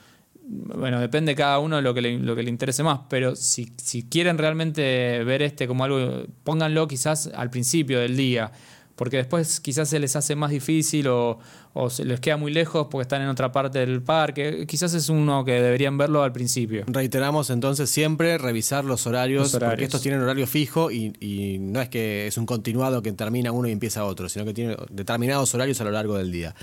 [0.47, 3.73] Bueno, depende cada uno de lo que le, lo que le interese más, pero si,
[3.77, 8.51] si quieren realmente ver este como algo, pónganlo quizás al principio del día,
[8.95, 11.39] porque después quizás se les hace más difícil o,
[11.73, 14.65] o se les queda muy lejos porque están en otra parte del parque.
[14.67, 16.83] Quizás es uno que deberían verlo al principio.
[16.87, 19.73] Reiteramos entonces siempre revisar los horarios, Los horarios.
[19.73, 23.51] porque estos tienen horario fijo y, y no es que es un continuado que termina
[23.51, 26.53] uno y empieza otro, sino que tiene determinados horarios a lo largo del día.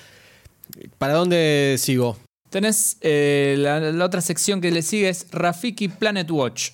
[0.98, 2.16] ¿Para dónde sigo?
[2.52, 6.72] Tenés eh, la, la otra sección que le sigue es Rafiki Planet Watch.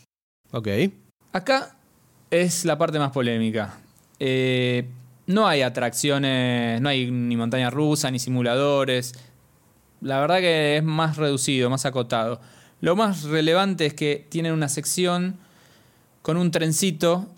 [0.51, 0.67] Ok.
[1.33, 1.77] Acá
[2.33, 3.79] es la parte más polémica.
[4.19, 4.89] Eh,
[5.29, 9.15] no hay atracciones, no hay ni montaña rusa, ni simuladores.
[10.01, 12.41] La verdad que es más reducido, más acotado.
[12.81, 15.37] Lo más relevante es que tienen una sección
[16.23, 17.29] con un trencito.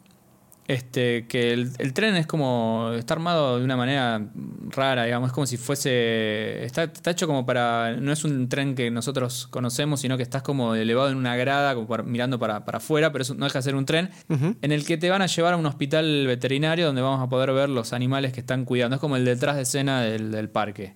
[0.69, 2.93] Este, que el, el tren es como.
[2.97, 4.25] está armado de una manera
[4.69, 5.31] rara, digamos.
[5.31, 6.65] Es como si fuese.
[6.65, 7.97] Está, está hecho como para.
[7.97, 11.75] No es un tren que nosotros conocemos, sino que estás como elevado en una grada,
[11.75, 14.11] como para- mirando para, para afuera, pero eso no deja de ser un tren.
[14.29, 17.53] En el que te van a llevar a un hospital veterinario donde vamos a poder
[17.53, 18.95] ver los animales que están cuidando.
[18.95, 20.95] Es como el detrás de escena del, del parque.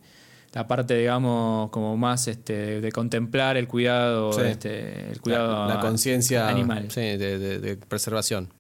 [0.53, 4.42] La parte, digamos, como más este, de, de contemplar el cuidado, Sí.
[4.44, 6.92] este, el cuidado la, la conciencia animal.
[6.92, 8.53] sí, de, de- de preservación.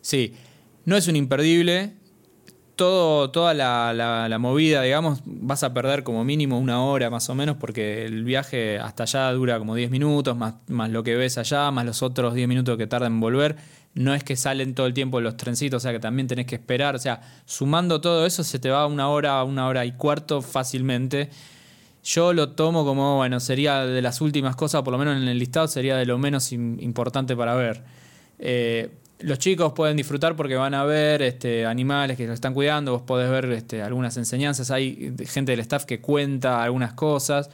[0.00, 0.34] Sí,
[0.84, 1.94] no es un imperdible.
[2.76, 7.56] Todo, toda la, movida, digamos, vas a perder como mínimo una hora más o menos,
[7.58, 11.70] porque el viaje hasta allá dura como 10 minutos, más, más lo que ves allá,
[11.72, 13.56] más los otros 10 minutos que tardan en volver.
[13.92, 16.54] No es que salen todo el tiempo los trencitos, o sea que también tenés que
[16.54, 16.94] esperar.
[16.94, 21.28] O sea, sumando todo eso, se te va una hora, una hora y cuarto fácilmente.
[22.02, 25.38] Yo lo tomo como, bueno, sería de las últimas cosas, por lo menos en el
[25.38, 27.82] listado, sería de lo menos im- importante para ver.
[28.38, 28.90] Eh,
[29.22, 33.02] los chicos pueden disfrutar porque van a ver este, animales que los están cuidando, vos
[33.02, 37.50] podés ver este, algunas enseñanzas, hay gente del staff que cuenta algunas cosas,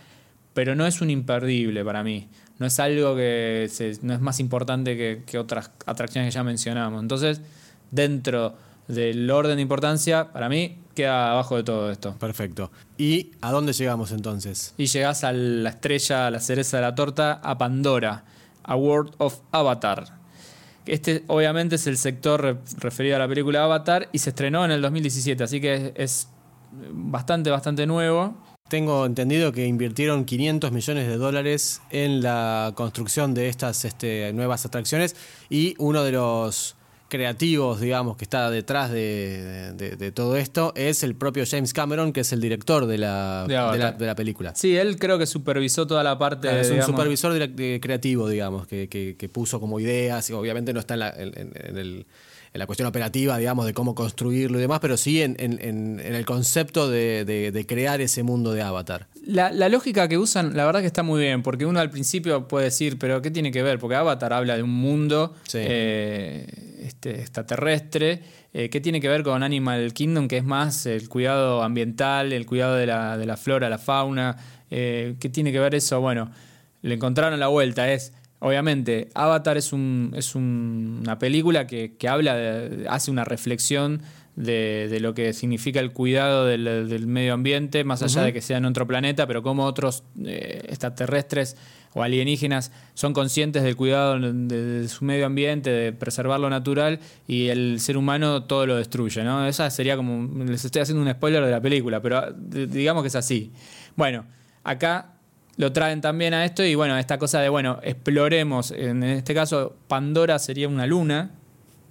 [0.54, 2.28] pero no es un imperdible para mí.
[2.58, 6.42] No es algo que se- no es más importante que, que otras atracciones que ya
[6.42, 7.02] mencionamos.
[7.02, 7.42] Entonces,
[7.90, 8.54] dentro
[8.88, 12.14] del orden de importancia, para mí queda abajo de todo esto.
[12.18, 12.70] Perfecto.
[12.96, 14.72] ¿Y a dónde llegamos entonces?
[14.78, 18.24] Y llegás a la estrella, a la cereza de la torta, a Pandora,
[18.62, 20.15] a World of Avatar.
[20.86, 24.70] Este obviamente es el sector re- referido a la película Avatar y se estrenó en
[24.70, 26.28] el 2017, así que es, es
[26.92, 28.36] bastante, bastante nuevo.
[28.68, 34.66] Tengo entendido que invirtieron 500 millones de dólares en la construcción de estas este, nuevas
[34.66, 35.14] atracciones
[35.48, 36.74] y uno de los
[37.08, 42.12] creativos, digamos, que está detrás de, de- de todo esto es el propio James Cameron,
[42.12, 44.54] que es el director de la, De la, película.
[44.54, 46.48] Sí, él creo que supervisó toda la parte.
[46.48, 47.36] Claro, es un supervisor
[47.80, 51.32] creativo, digamos, que, que- que puso como ideas, y obviamente no está en la, en-
[51.38, 52.06] en- en el-
[52.52, 56.88] en la cuestión operativa, digamos, de cómo construirlo y demás, pero sí en, el concepto
[56.88, 59.08] de, de- de crear ese mundo de Avatar.
[59.26, 62.48] La, la lógica que usan, la verdad que está muy bien, porque uno al principio
[62.48, 63.78] puede decir, pero ¿qué tiene que ver?
[63.78, 65.58] Porque Avatar habla de un mundo Sí.
[65.60, 66.46] eh,
[66.86, 68.20] este, extraterrestre,
[68.52, 70.28] eh, ¿qué tiene que ver con Animal Kingdom?
[70.28, 74.36] Que es más el cuidado ambiental, el cuidado de la, de la flora, la fauna,
[74.70, 76.00] eh, ¿qué tiene que ver eso?
[76.00, 76.30] Bueno,
[76.82, 78.12] le encontraron la vuelta, es...
[78.38, 84.02] Obviamente, Avatar es, un, es un- una película que, que habla, de- hace una reflexión
[84.36, 88.42] de, de lo que significa el cuidado del, del medio ambiente, más allá de que
[88.42, 91.56] sea en otro planeta, pero cómo otros eh, extraterrestres
[91.96, 97.48] o alienígenas son conscientes del cuidado de, su medio ambiente, de preservar lo natural, y
[97.48, 99.24] el ser humano todo lo destruye.
[99.24, 99.46] ¿no?
[99.46, 100.44] Esa sería como.
[100.44, 103.50] Les estoy haciendo un spoiler de la película, pero digamos que es así.
[103.96, 104.26] Bueno,
[104.62, 105.14] acá
[105.56, 109.74] lo traen también a esto y bueno, esta cosa de, bueno, exploremos, en este caso
[109.88, 111.30] Pandora sería una luna,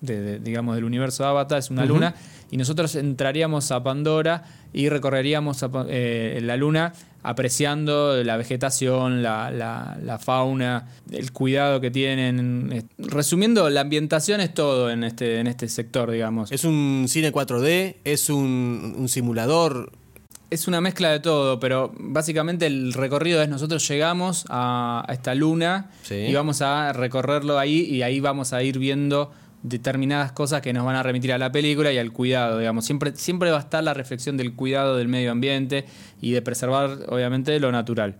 [0.05, 2.15] de, de- digamos del universo de Avatar, es una luna,
[2.51, 9.49] y nosotros entraríamos a Pandora y recorreríamos a eh, la luna apreciando la vegetación, la,
[9.51, 12.87] la- la fauna, el cuidado que tienen.
[12.97, 16.51] Resumiendo, la ambientación es todo en este, en este sector, digamos.
[16.51, 19.91] Es un cine 4D, es un, un simulador.
[20.51, 25.33] Es una mezcla de todo, pero básicamente el recorrido es nosotros llegamos a, a esta
[25.33, 26.15] luna Sí.
[26.15, 29.31] y vamos a recorrerlo ahí y ahí vamos a ir viendo
[29.67, 32.85] determinadas cosas que nos van a remitir a la película y al cuidado, digamos.
[32.85, 35.85] Siempre, siempre va a estar la reflexión del cuidado del medio ambiente
[36.21, 38.17] y de preservar, obviamente, lo natural.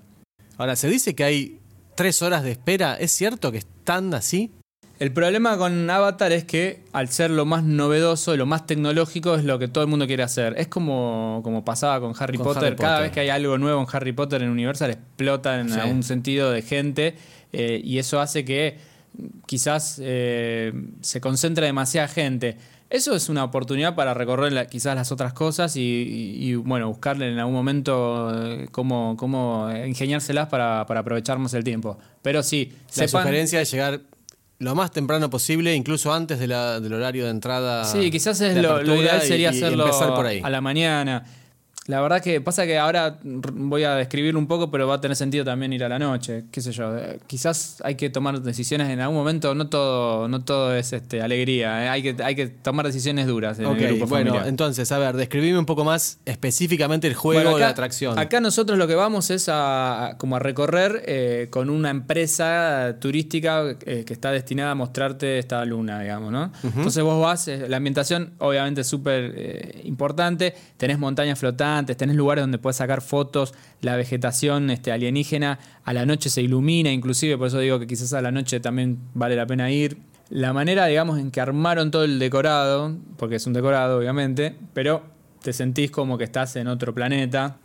[0.58, 1.60] Ahora, se dice que hay
[1.96, 2.96] tres horas de espera.
[2.96, 4.52] ¿Es cierto que están así?
[4.98, 9.44] El problema con Avatar es que al ser lo más novedoso, lo más tecnológico, es
[9.44, 10.56] lo que todo el mundo quiere hacer.
[10.58, 12.64] Es como, como pasaba con Harry, Con Potter.
[12.68, 13.04] Harry Cada Potter.
[13.04, 15.80] vez que hay algo nuevo en Harry Potter en Universal explota en Sí.
[15.80, 17.16] algún sentido de gente
[17.52, 18.78] eh, y eso hace que
[19.46, 22.58] quizás eh, se concentre demasiada gente.
[22.90, 26.88] Eso es una oportunidad para recorrer la- quizás las otras cosas y, y- y, bueno,
[26.88, 31.98] buscarle en algún momento eh, cómo, cómo ingeniárselas para, para aprovechar más el tiempo.
[32.22, 34.02] Pero sí, La sepan- sugerencia es llegar
[34.60, 37.86] lo más temprano posible, incluso antes de la- del horario de entrada.
[37.86, 40.42] Sí, quizás es lo, ideal sería y hacerlo por ahí.
[40.44, 41.26] a la mañana.
[41.88, 45.16] La verdad que pasa que ahora voy a describirlo un poco, pero va a tener
[45.16, 46.98] sentido también ir a la noche, qué sé yo.
[46.98, 51.22] Eh, Quizás hay que tomar decisiones en algún momento, no todo, no todo es este,
[51.22, 54.48] alegría, eh, hay, que, hay que tomar decisiones duras en Ok, el grupo bueno, familiar.
[54.50, 58.18] entonces, a ver, describime un poco más específicamente el juego Bueno, o la atracción.
[58.18, 62.96] Acá nosotros lo que vamos es a, a- como a recorrer eh, con una empresa
[63.00, 66.52] turística eh, que está destinada a mostrarte esta luna, digamos, ¿no?
[66.64, 72.58] Entonces vos vas, la ambientación obviamente es súper importante, tenés montañas flotantes, tenés lugares donde
[72.58, 77.60] puedes sacar fotos, la vegetación este, alienígena a la noche se ilumina, inclusive, por eso
[77.60, 79.98] digo que quizás a la noche también vale la pena ir.
[80.30, 85.04] La manera, digamos, en que armaron todo el decorado, porque es un decorado, obviamente, pero
[85.44, 87.58] te sentís como que estás en otro planeta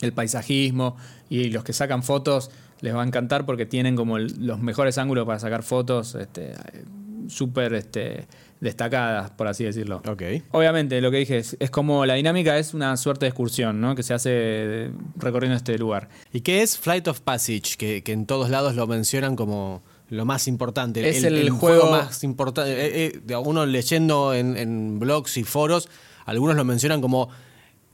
[0.00, 0.96] el paisajismo
[1.28, 2.50] y los que sacan fotos
[2.80, 6.52] les va a encantar porque tienen como el- los mejores ángulos para sacar fotos este,
[6.52, 6.84] eh,
[7.28, 8.26] súper este,
[8.60, 10.02] destacadas, por así decirlo.
[10.06, 10.22] Ok.
[10.52, 13.94] Obviamente, lo que dije es, es como la dinámica es una suerte de excursión ¿no?
[13.94, 16.08] que se hace eh, recorriendo este lugar.
[16.32, 17.76] ¿Y qué es Flight of Passage?
[17.78, 21.08] Que, que en todos lados lo mencionan como lo más importante.
[21.08, 22.72] Es el juego- más importante.
[22.72, 25.88] Eh, eh, de uno leyendo en, en blogs y foros,
[26.26, 27.30] algunos lo mencionan como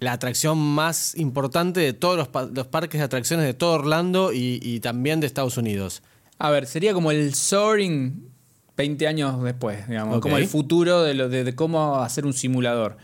[0.01, 4.33] la atracción más importante de todos los, pa- los parques de atracciones de todo Orlando
[4.33, 6.03] y, y también de Estados Unidos.
[6.39, 8.31] A ver, sería como el Soaring
[8.77, 12.97] 20 años después, digamos, como el futuro de, lo, de, de cómo hacer un simulador.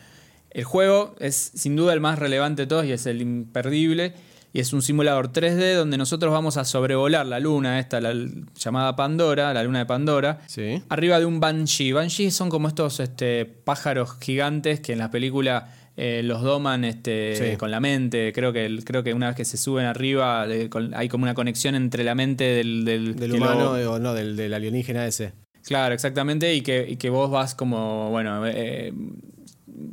[0.50, 4.12] El juego es sin duda el más relevante de todos y es el imperdible.
[4.54, 8.12] Y es un simulador 3D donde nosotros vamos a sobrevolar la luna, esta la
[8.54, 10.82] llamada Pandora, la luna de Pandora, Sí.
[10.90, 11.92] arriba de un Banshee.
[11.92, 17.52] Banshee son como estos este, pájaros gigantes que en la película eh, los doman este,
[17.52, 17.56] Sí.
[17.56, 18.30] con la mente.
[18.34, 21.74] Creo que, creo que una vez que se suben arriba con- hay como una conexión
[21.74, 25.32] entre la mente del, del, Del que lo- humano o no, del, del alienígena ese.
[25.66, 28.92] Claro, exactamente, y que, y que vos vas como, bueno, eh,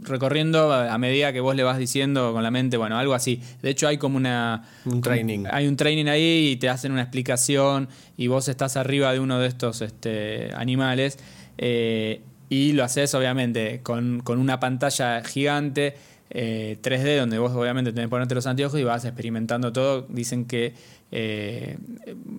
[0.01, 3.41] recorriendo a medida que vos le vas diciendo con la mente, bueno, algo así.
[3.61, 4.63] De hecho, hay como una...
[4.86, 5.45] Un training.
[5.51, 9.39] Hay un training ahí y te hacen una explicación y vos estás arriba de uno
[9.39, 11.20] de estos este, animales
[11.57, 15.95] eh, y lo haces obviamente con, con una pantalla gigante.
[16.32, 20.05] eh, 3D donde vos obviamente tenés que ponerte los anteojos y vas experimentando todo.
[20.09, 20.74] Dicen que
[21.11, 21.78] eh,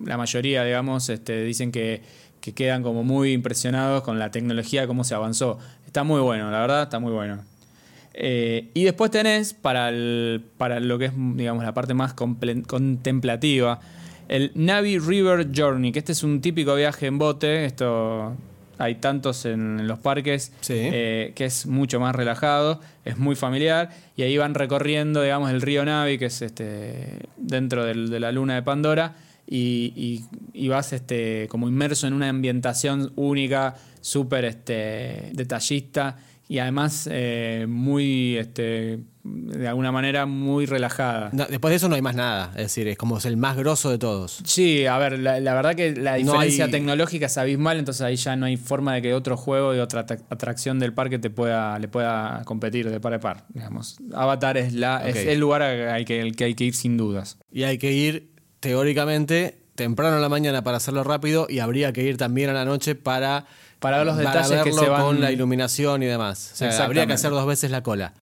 [0.05, 2.01] la mayoría, digamos, este, dicen que
[2.41, 5.59] que quedan como muy impresionados con la tecnología, cómo se avanzó.
[5.85, 7.43] Está muy bueno, la verdad, está muy bueno.
[8.13, 13.79] Eh, y después tenés, para, el- para lo que es, digamos, la parte más contemplativa,
[14.27, 18.35] el Navi River Journey, que este es un típico viaje en bote, esto
[18.77, 20.73] hay tantos en, en los parques, Sí.
[20.77, 25.61] eh, que es mucho más relajado, es muy familiar, y ahí van recorriendo, digamos, el
[25.61, 29.15] río Navi, que es este, dentro del- de la luna de Pandora,
[29.51, 30.23] y, y-
[30.53, 37.65] y vas este, como inmerso en una ambientación única, súper este, detallista, y además eh,
[37.69, 41.29] muy, este, de alguna manera, muy relajada.
[41.31, 42.51] No, después de eso no hay más nada.
[42.57, 44.41] Es decir, es como el más grosso de todos.
[44.43, 48.01] Sí, a ver, la, la verdad que la No diferencia hay- tecnológica es abismal, entonces
[48.01, 51.19] ahí ya no hay forma de que otro juego y otra atra- atracción del parque
[51.19, 53.45] te pueda, le pueda competir de par a par.
[53.53, 53.97] Digamos.
[54.13, 57.37] Avatar es, la, es el lugar al que, al que hay que ir sin dudas.
[57.49, 58.30] Y hay que ir,
[58.61, 62.63] teóricamente, temprano en la mañana para hacerlo rápido y habría que ir también a la
[62.63, 63.45] noche para,
[63.79, 66.51] Para ver los detalles que verlo se van- con la iluminación y demás.
[66.53, 68.13] O sea, habría que hacer dos veces la cola.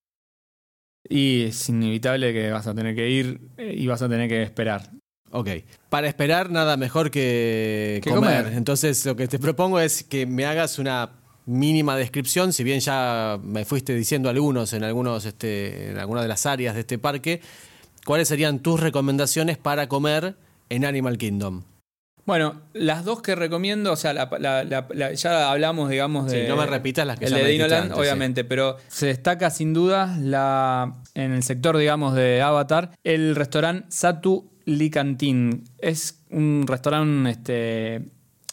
[1.07, 4.43] Y es inevitable que vas a tener que ir eh, y vas a tener que
[4.43, 4.89] esperar.
[5.31, 5.49] Ok.
[5.89, 8.43] Para esperar, nada mejor que, Que comer.
[8.43, 8.53] comer.
[8.57, 11.11] Entonces, lo que te propongo es que me hagas una
[11.45, 16.27] mínima descripción, si bien ya me fuiste diciendo algunos en algunos, este, en algunas de
[16.27, 17.41] las áreas de este parque,
[18.05, 20.35] ¿cuáles serían tus recomendaciones para comer
[20.69, 21.63] en Animal Kingdom?
[22.25, 26.37] Bueno, las dos que recomiendo, o sea, la- la- la- la- ya hablamos, digamos, Sí,
[26.37, 26.47] de.
[26.47, 28.01] no me repitas las que el ya de Dinoland, antes, sí.
[28.01, 33.87] obviamente, pero se destaca sin duda la, en el sector, digamos, de Avatar, el restaurante
[33.89, 35.63] Satu Lee Canteen.
[35.79, 38.09] Es un restaurante este,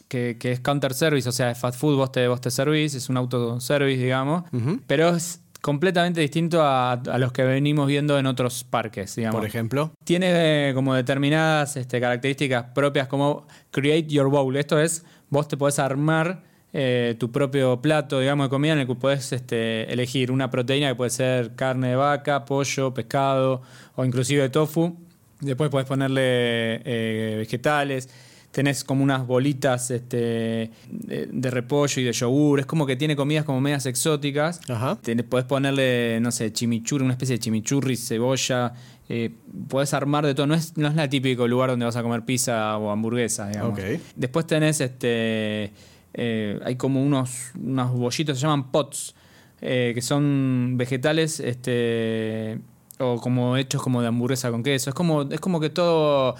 [0.09, 2.94] que, que es counter service, o sea, es fast food, vos te, vos te servís,
[2.94, 4.44] es un autoservice, digamos,
[4.86, 9.40] pero es completamente distinto a, a los que venimos viendo en otros parques, digamos.
[9.40, 9.90] Por ejemplo.
[10.04, 14.56] Tiene eh, como determinadas este, características propias como create your bowl.
[14.56, 18.86] Esto es, vos te podés armar eh, tu propio plato, digamos, de comida en el
[18.86, 23.60] que podés este, elegir una proteína que puede ser carne de vaca, pollo, pescado
[23.96, 24.96] o inclusive tofu.
[25.40, 28.08] Después podés ponerle eh, vegetales.
[28.57, 32.59] Tenés como unas bolitas este, de, de repollo y de yogur.
[32.61, 34.62] Es como que tiene comidas como medias exóticas.
[34.66, 34.96] Ajá.
[35.02, 38.72] Te- podés ponerle, no sé, chimichurri, una especie de chimichurri, cebolla.
[39.11, 39.34] Eh,
[39.68, 40.46] podés armar de todo.
[40.46, 43.78] No es, no es la típico lugar donde vas a comer pizza o hamburguesa, digamos.
[44.16, 45.72] Después tenés este.
[46.14, 49.14] eh, hay como unos, unos bollitos, se llaman pots,
[49.61, 52.59] eh, que son vegetales, este.
[52.98, 54.88] O como hechos como de hamburguesa con queso.
[54.88, 56.34] Es como, es como que todo.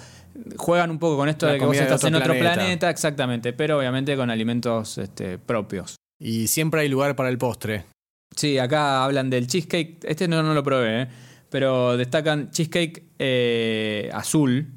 [0.57, 2.53] Juegan un poco con esto La de que vos estás otro en otro planeta.
[2.55, 2.89] planeta.
[2.89, 5.95] exactamente, pero obviamente con alimentos este, propios.
[6.19, 7.85] Y siempre hay lugar para el postre.
[8.35, 9.97] Sí, acá hablan del cheesecake.
[10.03, 11.07] Este no, no lo probé, ¿eh?
[11.49, 14.67] pero destacan cheesecake eh, azul,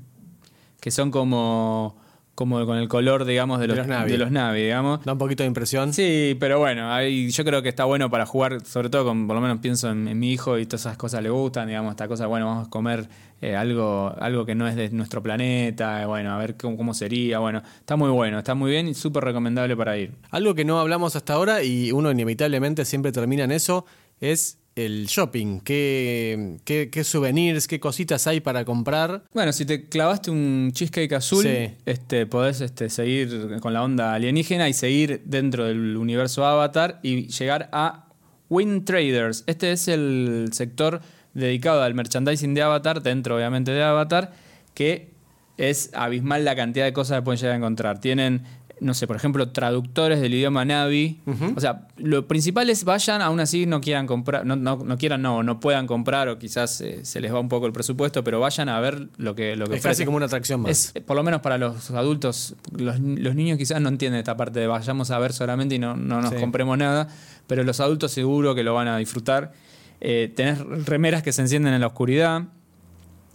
[0.80, 1.98] que son como,
[2.34, 4.12] como con el color, digamos, de De los, los Navi.
[4.12, 5.04] de los Navi, digamos.
[5.04, 5.92] Da un poquito de impresión.
[5.92, 9.34] Sí, pero bueno, ahí yo creo que está bueno para jugar, sobre todo con, por
[9.36, 12.06] lo menos pienso en, en mi hijo y todas esas cosas le gustan, digamos, esta
[12.08, 13.08] cosa, bueno, vamos a comer
[13.40, 16.94] eh, algo, algo que no es de nuestro planeta, eh, bueno, a ver cómo, cómo
[16.94, 20.12] sería, bueno, está muy bueno, está muy bien y súper recomendable para ir.
[20.30, 23.86] Algo que no hablamos hasta ahora y uno inevitablemente siempre termina en eso
[24.20, 25.60] es el shopping.
[25.60, 29.24] ¿Qué, qué, qué souvenirs, qué cositas hay para comprar?
[29.34, 31.74] Bueno, si te clavaste un cheesecake azul, Sí.
[31.86, 37.26] este, podés este, seguir con la onda alienígena y seguir dentro del universo Avatar y
[37.28, 38.06] llegar a
[38.48, 39.44] Wind Traders.
[39.46, 41.00] Este es el sector
[41.34, 44.32] dedicado al merchandising de Avatar, dentro obviamente de Avatar,
[44.74, 45.10] que
[45.56, 48.00] es abismal la cantidad de cosas que pueden llegar a encontrar.
[48.00, 48.44] Tienen,
[48.80, 51.20] no sé, por ejemplo, traductores del idioma Navi.
[51.54, 55.20] O sea, lo principal es vayan, aún así no quieran comprar, no, no, no quieran,
[55.20, 58.40] no, no puedan comprar o quizás eh, se les va un poco el presupuesto, pero
[58.40, 60.06] vayan a ver lo que, lo que Es casi ofrecen.
[60.06, 60.70] como una atracción más.
[60.94, 64.60] Es, por lo menos para los adultos, los, los niños quizás no entienden esta parte
[64.60, 66.36] de vayamos a ver solamente y no, no nos Sí.
[66.40, 67.06] compremos nada,
[67.46, 69.52] pero los adultos seguro que lo van a disfrutar.
[70.00, 72.44] Eh, tenés remeras que se encienden en la oscuridad,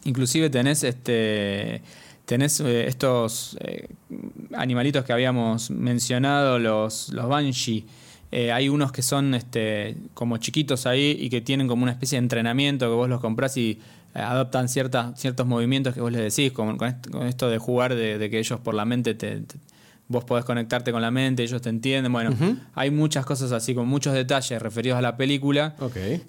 [0.03, 1.82] inclusive tenés este
[2.26, 3.88] tenés eh, estos eh,
[4.55, 7.86] animalitos que habíamos mencionado, los, los banshee.
[8.32, 12.18] Eh, hay unos que son este, como chiquitos ahí y que tienen como una especie
[12.18, 13.80] de entrenamiento que vos los comprás y
[14.16, 18.30] eh, adoptan ciertas, ciertos movimientos que vos les decís, con, con esto, de jugar, de,
[18.30, 19.57] que ellos por la mente te, te-
[20.08, 22.12] vos podés conectarte con la mente, ellos te entienden.
[22.12, 22.32] Bueno,
[22.74, 25.76] hay muchas cosas así, con muchos detalles referidos a la película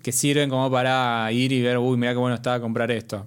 [0.03, 3.27] que sirven como para ir y ver, uy, mira qué bueno estaba comprar esto.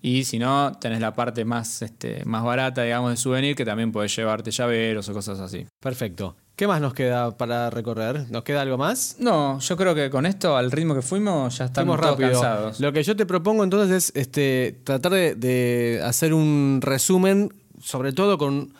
[0.00, 3.90] Y si no, tenés la parte más, este, más barata, digamos, de souvenir, que también
[3.90, 5.66] podés llevarte llaveros o cosas así.
[5.80, 6.36] Perfecto.
[6.54, 8.26] ¿Qué más nos queda para recorrer?
[8.30, 9.16] ¿Nos queda algo más?
[9.18, 12.40] No, yo creo que con esto, al ritmo que fuimos, ya estamos Fuimos todos rápido.
[12.40, 12.80] cansados.
[12.80, 18.12] Lo que yo te propongo entonces es este, tratar de, de hacer un resumen, sobre
[18.12, 18.72] todo con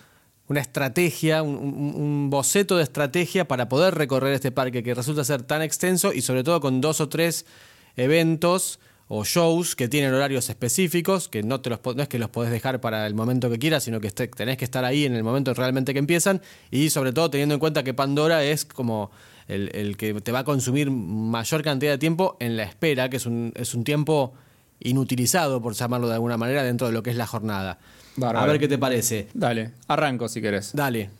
[0.48, 5.62] una estrategia, un, boceto de estrategia para poder recorrer este parque que resulta ser tan
[5.62, 7.46] extenso y sobre todo con dos o tres
[7.96, 12.28] eventos o shows que tienen horarios específicos, que no, te los, no es que los
[12.28, 15.14] podés dejar para el momento que quieras, sino que este- tenés que estar ahí en
[15.14, 19.10] el momento realmente que empiezan y sobre todo teniendo en cuenta que Pandora es como
[19.48, 23.16] el, el que te va a consumir mayor cantidad de tiempo en la espera, que
[23.16, 24.34] es un, es un tiempo
[24.80, 27.78] inutilizado, por llamarlo de alguna manera, dentro de lo que es la jornada.
[28.18, 28.44] Bárbaro.
[28.44, 29.28] A ver qué te parece.
[29.34, 30.72] Dale, arranco si querés.
[30.74, 31.10] Dale.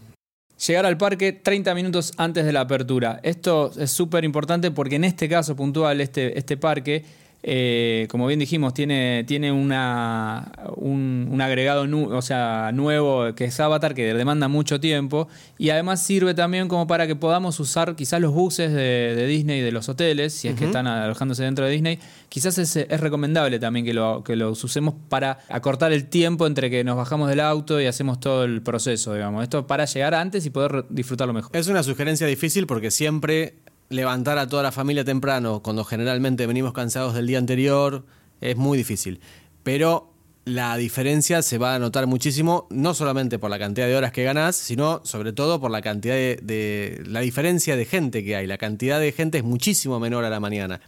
[0.66, 3.20] Llegar al parque 30 minutos antes de la apertura.
[3.22, 7.04] Esto es súper importante porque en este caso puntual, este, este parque,
[7.50, 13.46] eh, como bien dijimos, tiene, tiene una, un, un agregado nu- o sea, nuevo que
[13.46, 15.28] es Avatar, que demanda mucho tiempo.
[15.56, 19.62] Y además sirve también como para que podamos usar quizás los buses de, de Disney,
[19.62, 21.98] de los hoteles, si es que están alojándose dentro de Disney.
[22.28, 26.68] Quizás es, es recomendable también que, lo, que los usemos para acortar el tiempo entre
[26.68, 29.42] que nos bajamos del auto y hacemos todo el proceso, digamos.
[29.42, 31.50] Esto para llegar antes y poder disfrutarlo mejor.
[31.56, 33.54] Es una sugerencia difícil porque siempre
[33.88, 38.04] levantar a toda la familia temprano, cuando generalmente venimos cansados del día anterior,
[38.40, 39.20] es muy difícil.
[39.62, 40.12] Pero
[40.44, 44.24] la diferencia se va a notar muchísimo, no solamente por la cantidad de horas que
[44.24, 48.46] ganás, sino sobre todo por la cantidad de, la diferencia de gente que hay.
[48.46, 50.80] La cantidad de gente es muchísimo menor a la mañana.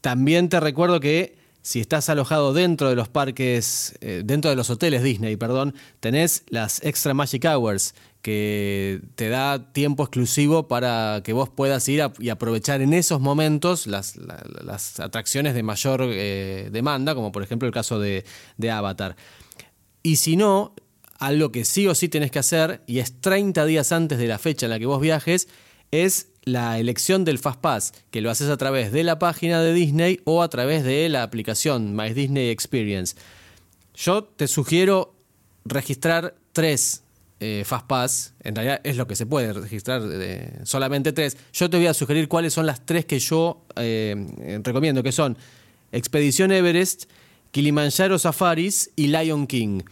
[0.00, 4.68] También te recuerdo que si estás alojado dentro de los parques, eh, dentro de los
[4.68, 7.94] hoteles Disney, perdón, tenés las Extra Magic Hours,
[8.24, 13.86] que te da tiempo exclusivo para que vos puedas ir y aprovechar en esos momentos
[13.86, 18.24] las, la- las atracciones de mayor eh, demanda, como por ejemplo el caso de,
[18.56, 19.14] de Avatar.
[20.02, 20.74] Y si no,
[21.18, 24.38] algo que sí o sí tenés que hacer, y es 30 días antes de la
[24.38, 25.46] fecha en la que vos viajes,
[25.90, 30.20] es la elección del Fastpass, que lo haces a través de la página de Disney
[30.24, 33.16] o a través de la aplicación My Disney Experience.
[33.94, 35.14] Yo te sugiero
[35.66, 37.03] registrar tres
[37.46, 38.32] eh, Fastpass.
[38.40, 41.36] En realidad es lo que se puede registrar, eh, solamente tres.
[41.52, 45.36] Yo te voy a sugerir cuáles son las tres que yo eh, recomiendo, que son
[45.92, 47.04] Expedición Everest,
[47.50, 49.82] Kilimanjaro Safaris y Lion King.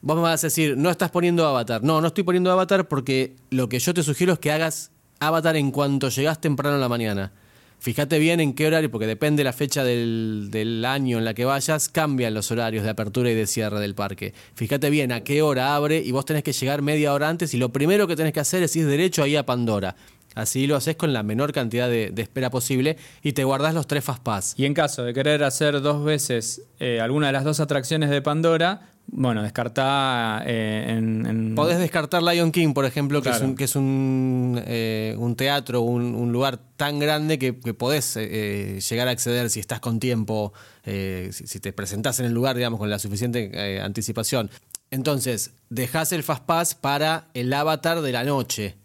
[0.00, 1.84] Vos me vas a decir, no estás poniendo Avatar.
[1.84, 5.56] No, no estoy poniendo Avatar porque lo que yo te sugiero es que hagas Avatar
[5.56, 7.32] en cuanto llegás temprano en la mañana.
[7.80, 11.88] Fíjate bien en qué horario, porque depende la fecha del, año en la que vayas,
[11.88, 14.34] cambian los horarios de apertura y de cierre del parque.
[14.54, 17.56] Fíjate bien a qué hora abre y vos tenés que llegar media hora antes y
[17.56, 19.94] lo primero que tenés que hacer es ir derecho ahí a Pandora.
[20.34, 23.86] Así lo haces con la menor cantidad de, de espera posible y te guardás los
[23.86, 24.54] tres Fastpass.
[24.56, 28.22] Y en caso de querer hacer dos veces eh, alguna de las dos atracciones de
[28.22, 33.44] Pandora, bueno, descartá eh, en, en- Podés descartar Lion King, por ejemplo, que Claro.
[33.44, 37.74] es un, que es un, eh, un teatro, un, un lugar tan grande que, que
[37.74, 38.28] podés eh,
[38.76, 40.52] eh, llegar a acceder si estás con tiempo,
[40.84, 44.50] eh, si, si te presentás en el lugar, digamos, con la suficiente eh, anticipación.
[44.90, 48.76] Entonces, dejás el Fastpass para el avatar de la noche.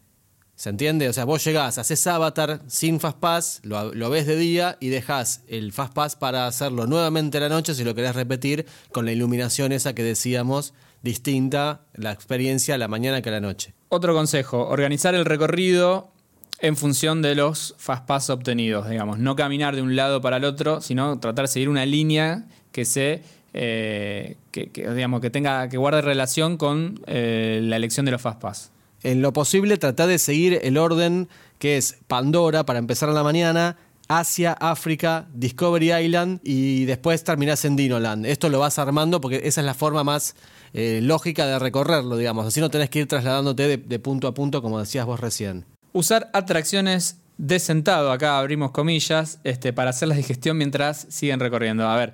[0.64, 1.10] ¿Se entiende?
[1.10, 5.44] O sea, vos llegás, haces avatar sin Fastpass, lo, lo ves de día y dejás
[5.50, 9.94] el Fastpass para hacerlo nuevamente la noche si lo querés repetir con la iluminación esa
[9.94, 13.74] que decíamos, distinta la experiencia a la mañana que a la noche.
[13.90, 16.14] Otro consejo, organizar el recorrido
[16.60, 19.20] en función de los fastpass obtenidos, digamos.
[19.20, 22.86] No caminar de un lado para el otro, sino tratar de seguir una línea que
[22.86, 23.22] se...
[23.54, 28.22] eh, que, que, digamos, que tenga que guarde relación con eh, la elección de los
[28.22, 28.72] fastpass.
[29.04, 31.28] En lo posible, tratá de seguir el orden
[31.60, 33.78] que es Pandora para empezar en la mañana,
[34.08, 38.26] Asia, África, Discovery Island y después terminás en Dinoland.
[38.26, 40.36] Esto lo vas armando porque esa es la forma más
[40.74, 42.46] eh, lógica de recorrerlo, digamos.
[42.46, 45.66] Así no tenés que ir trasladándote de, de punto a punto, como decías vos recién.
[45.94, 51.88] Usar atracciones de sentado, acá abrimos comillas, este, para hacer la digestión mientras siguen recorriendo.
[51.88, 52.14] A ver,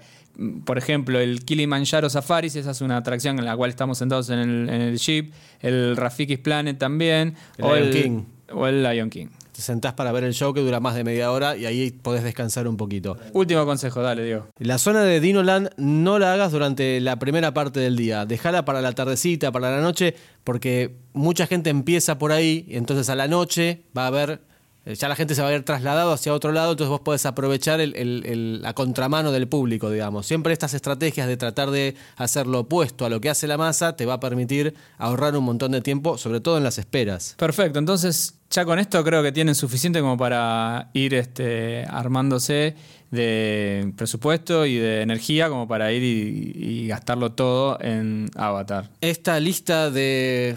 [0.63, 4.39] por ejemplo, el Kilimanjaro Safaris, esa es una atracción en la cual estamos sentados en
[4.39, 5.33] el, en el jeep.
[5.59, 7.35] El Rafiki's Planet también.
[7.57, 8.21] El o, Lion el, King.
[8.53, 9.27] o el Lion King.
[9.51, 12.23] Te sentás para ver el show que dura más de media hora y ahí podés
[12.23, 13.17] descansar un poquito.
[13.33, 14.47] Último consejo, dale, Diego.
[14.57, 18.25] La zona de Dinoland no la hagas durante la primera parte del día.
[18.25, 20.15] Dejala para la tardecita, para la noche,
[20.45, 24.48] porque mucha gente empieza por ahí, y entonces a la noche va a haber.
[24.85, 27.25] Eh, Ya la gente se va a ver trasladado hacia otro lado, entonces vos podés
[27.25, 30.25] aprovechar el- el- el- la contramano del público, digamos.
[30.25, 33.95] Siempre estas estrategias de tratar de hacer lo opuesto a lo que hace la masa
[33.95, 37.35] te va a permitir ahorrar un montón de tiempo, sobre todo en las esperas.
[37.37, 42.75] Perfecto, entonces ya con esto creo que tienen suficiente como para ir este, armándose
[43.11, 48.89] de presupuesto y de energía como para ir y, gastarlo todo en Avatar.
[49.01, 50.55] Esta lista de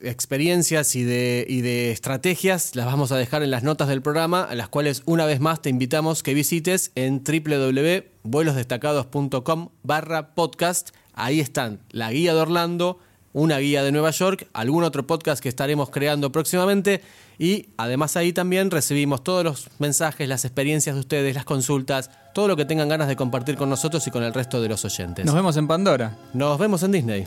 [0.00, 4.44] experiencias y de, y de estrategias las vamos a dejar en las notas del programa,
[4.44, 10.96] a las cuales una vez más te invitamos que visites en www.vuelosdestacados.com barra podcast.
[11.12, 12.98] Ahí están la guía de Orlando,
[13.34, 17.02] una guía de Nueva York, algún otro podcast que estaremos creando próximamente
[17.38, 22.48] y además ahí también recibimos todos los mensajes, las experiencias de ustedes, las consultas, todo
[22.48, 25.26] lo que tengan ganas de compartir con nosotros y con el resto de los oyentes.
[25.26, 26.16] Nos vemos en Pandora.
[26.32, 27.26] Nos vemos en Disney.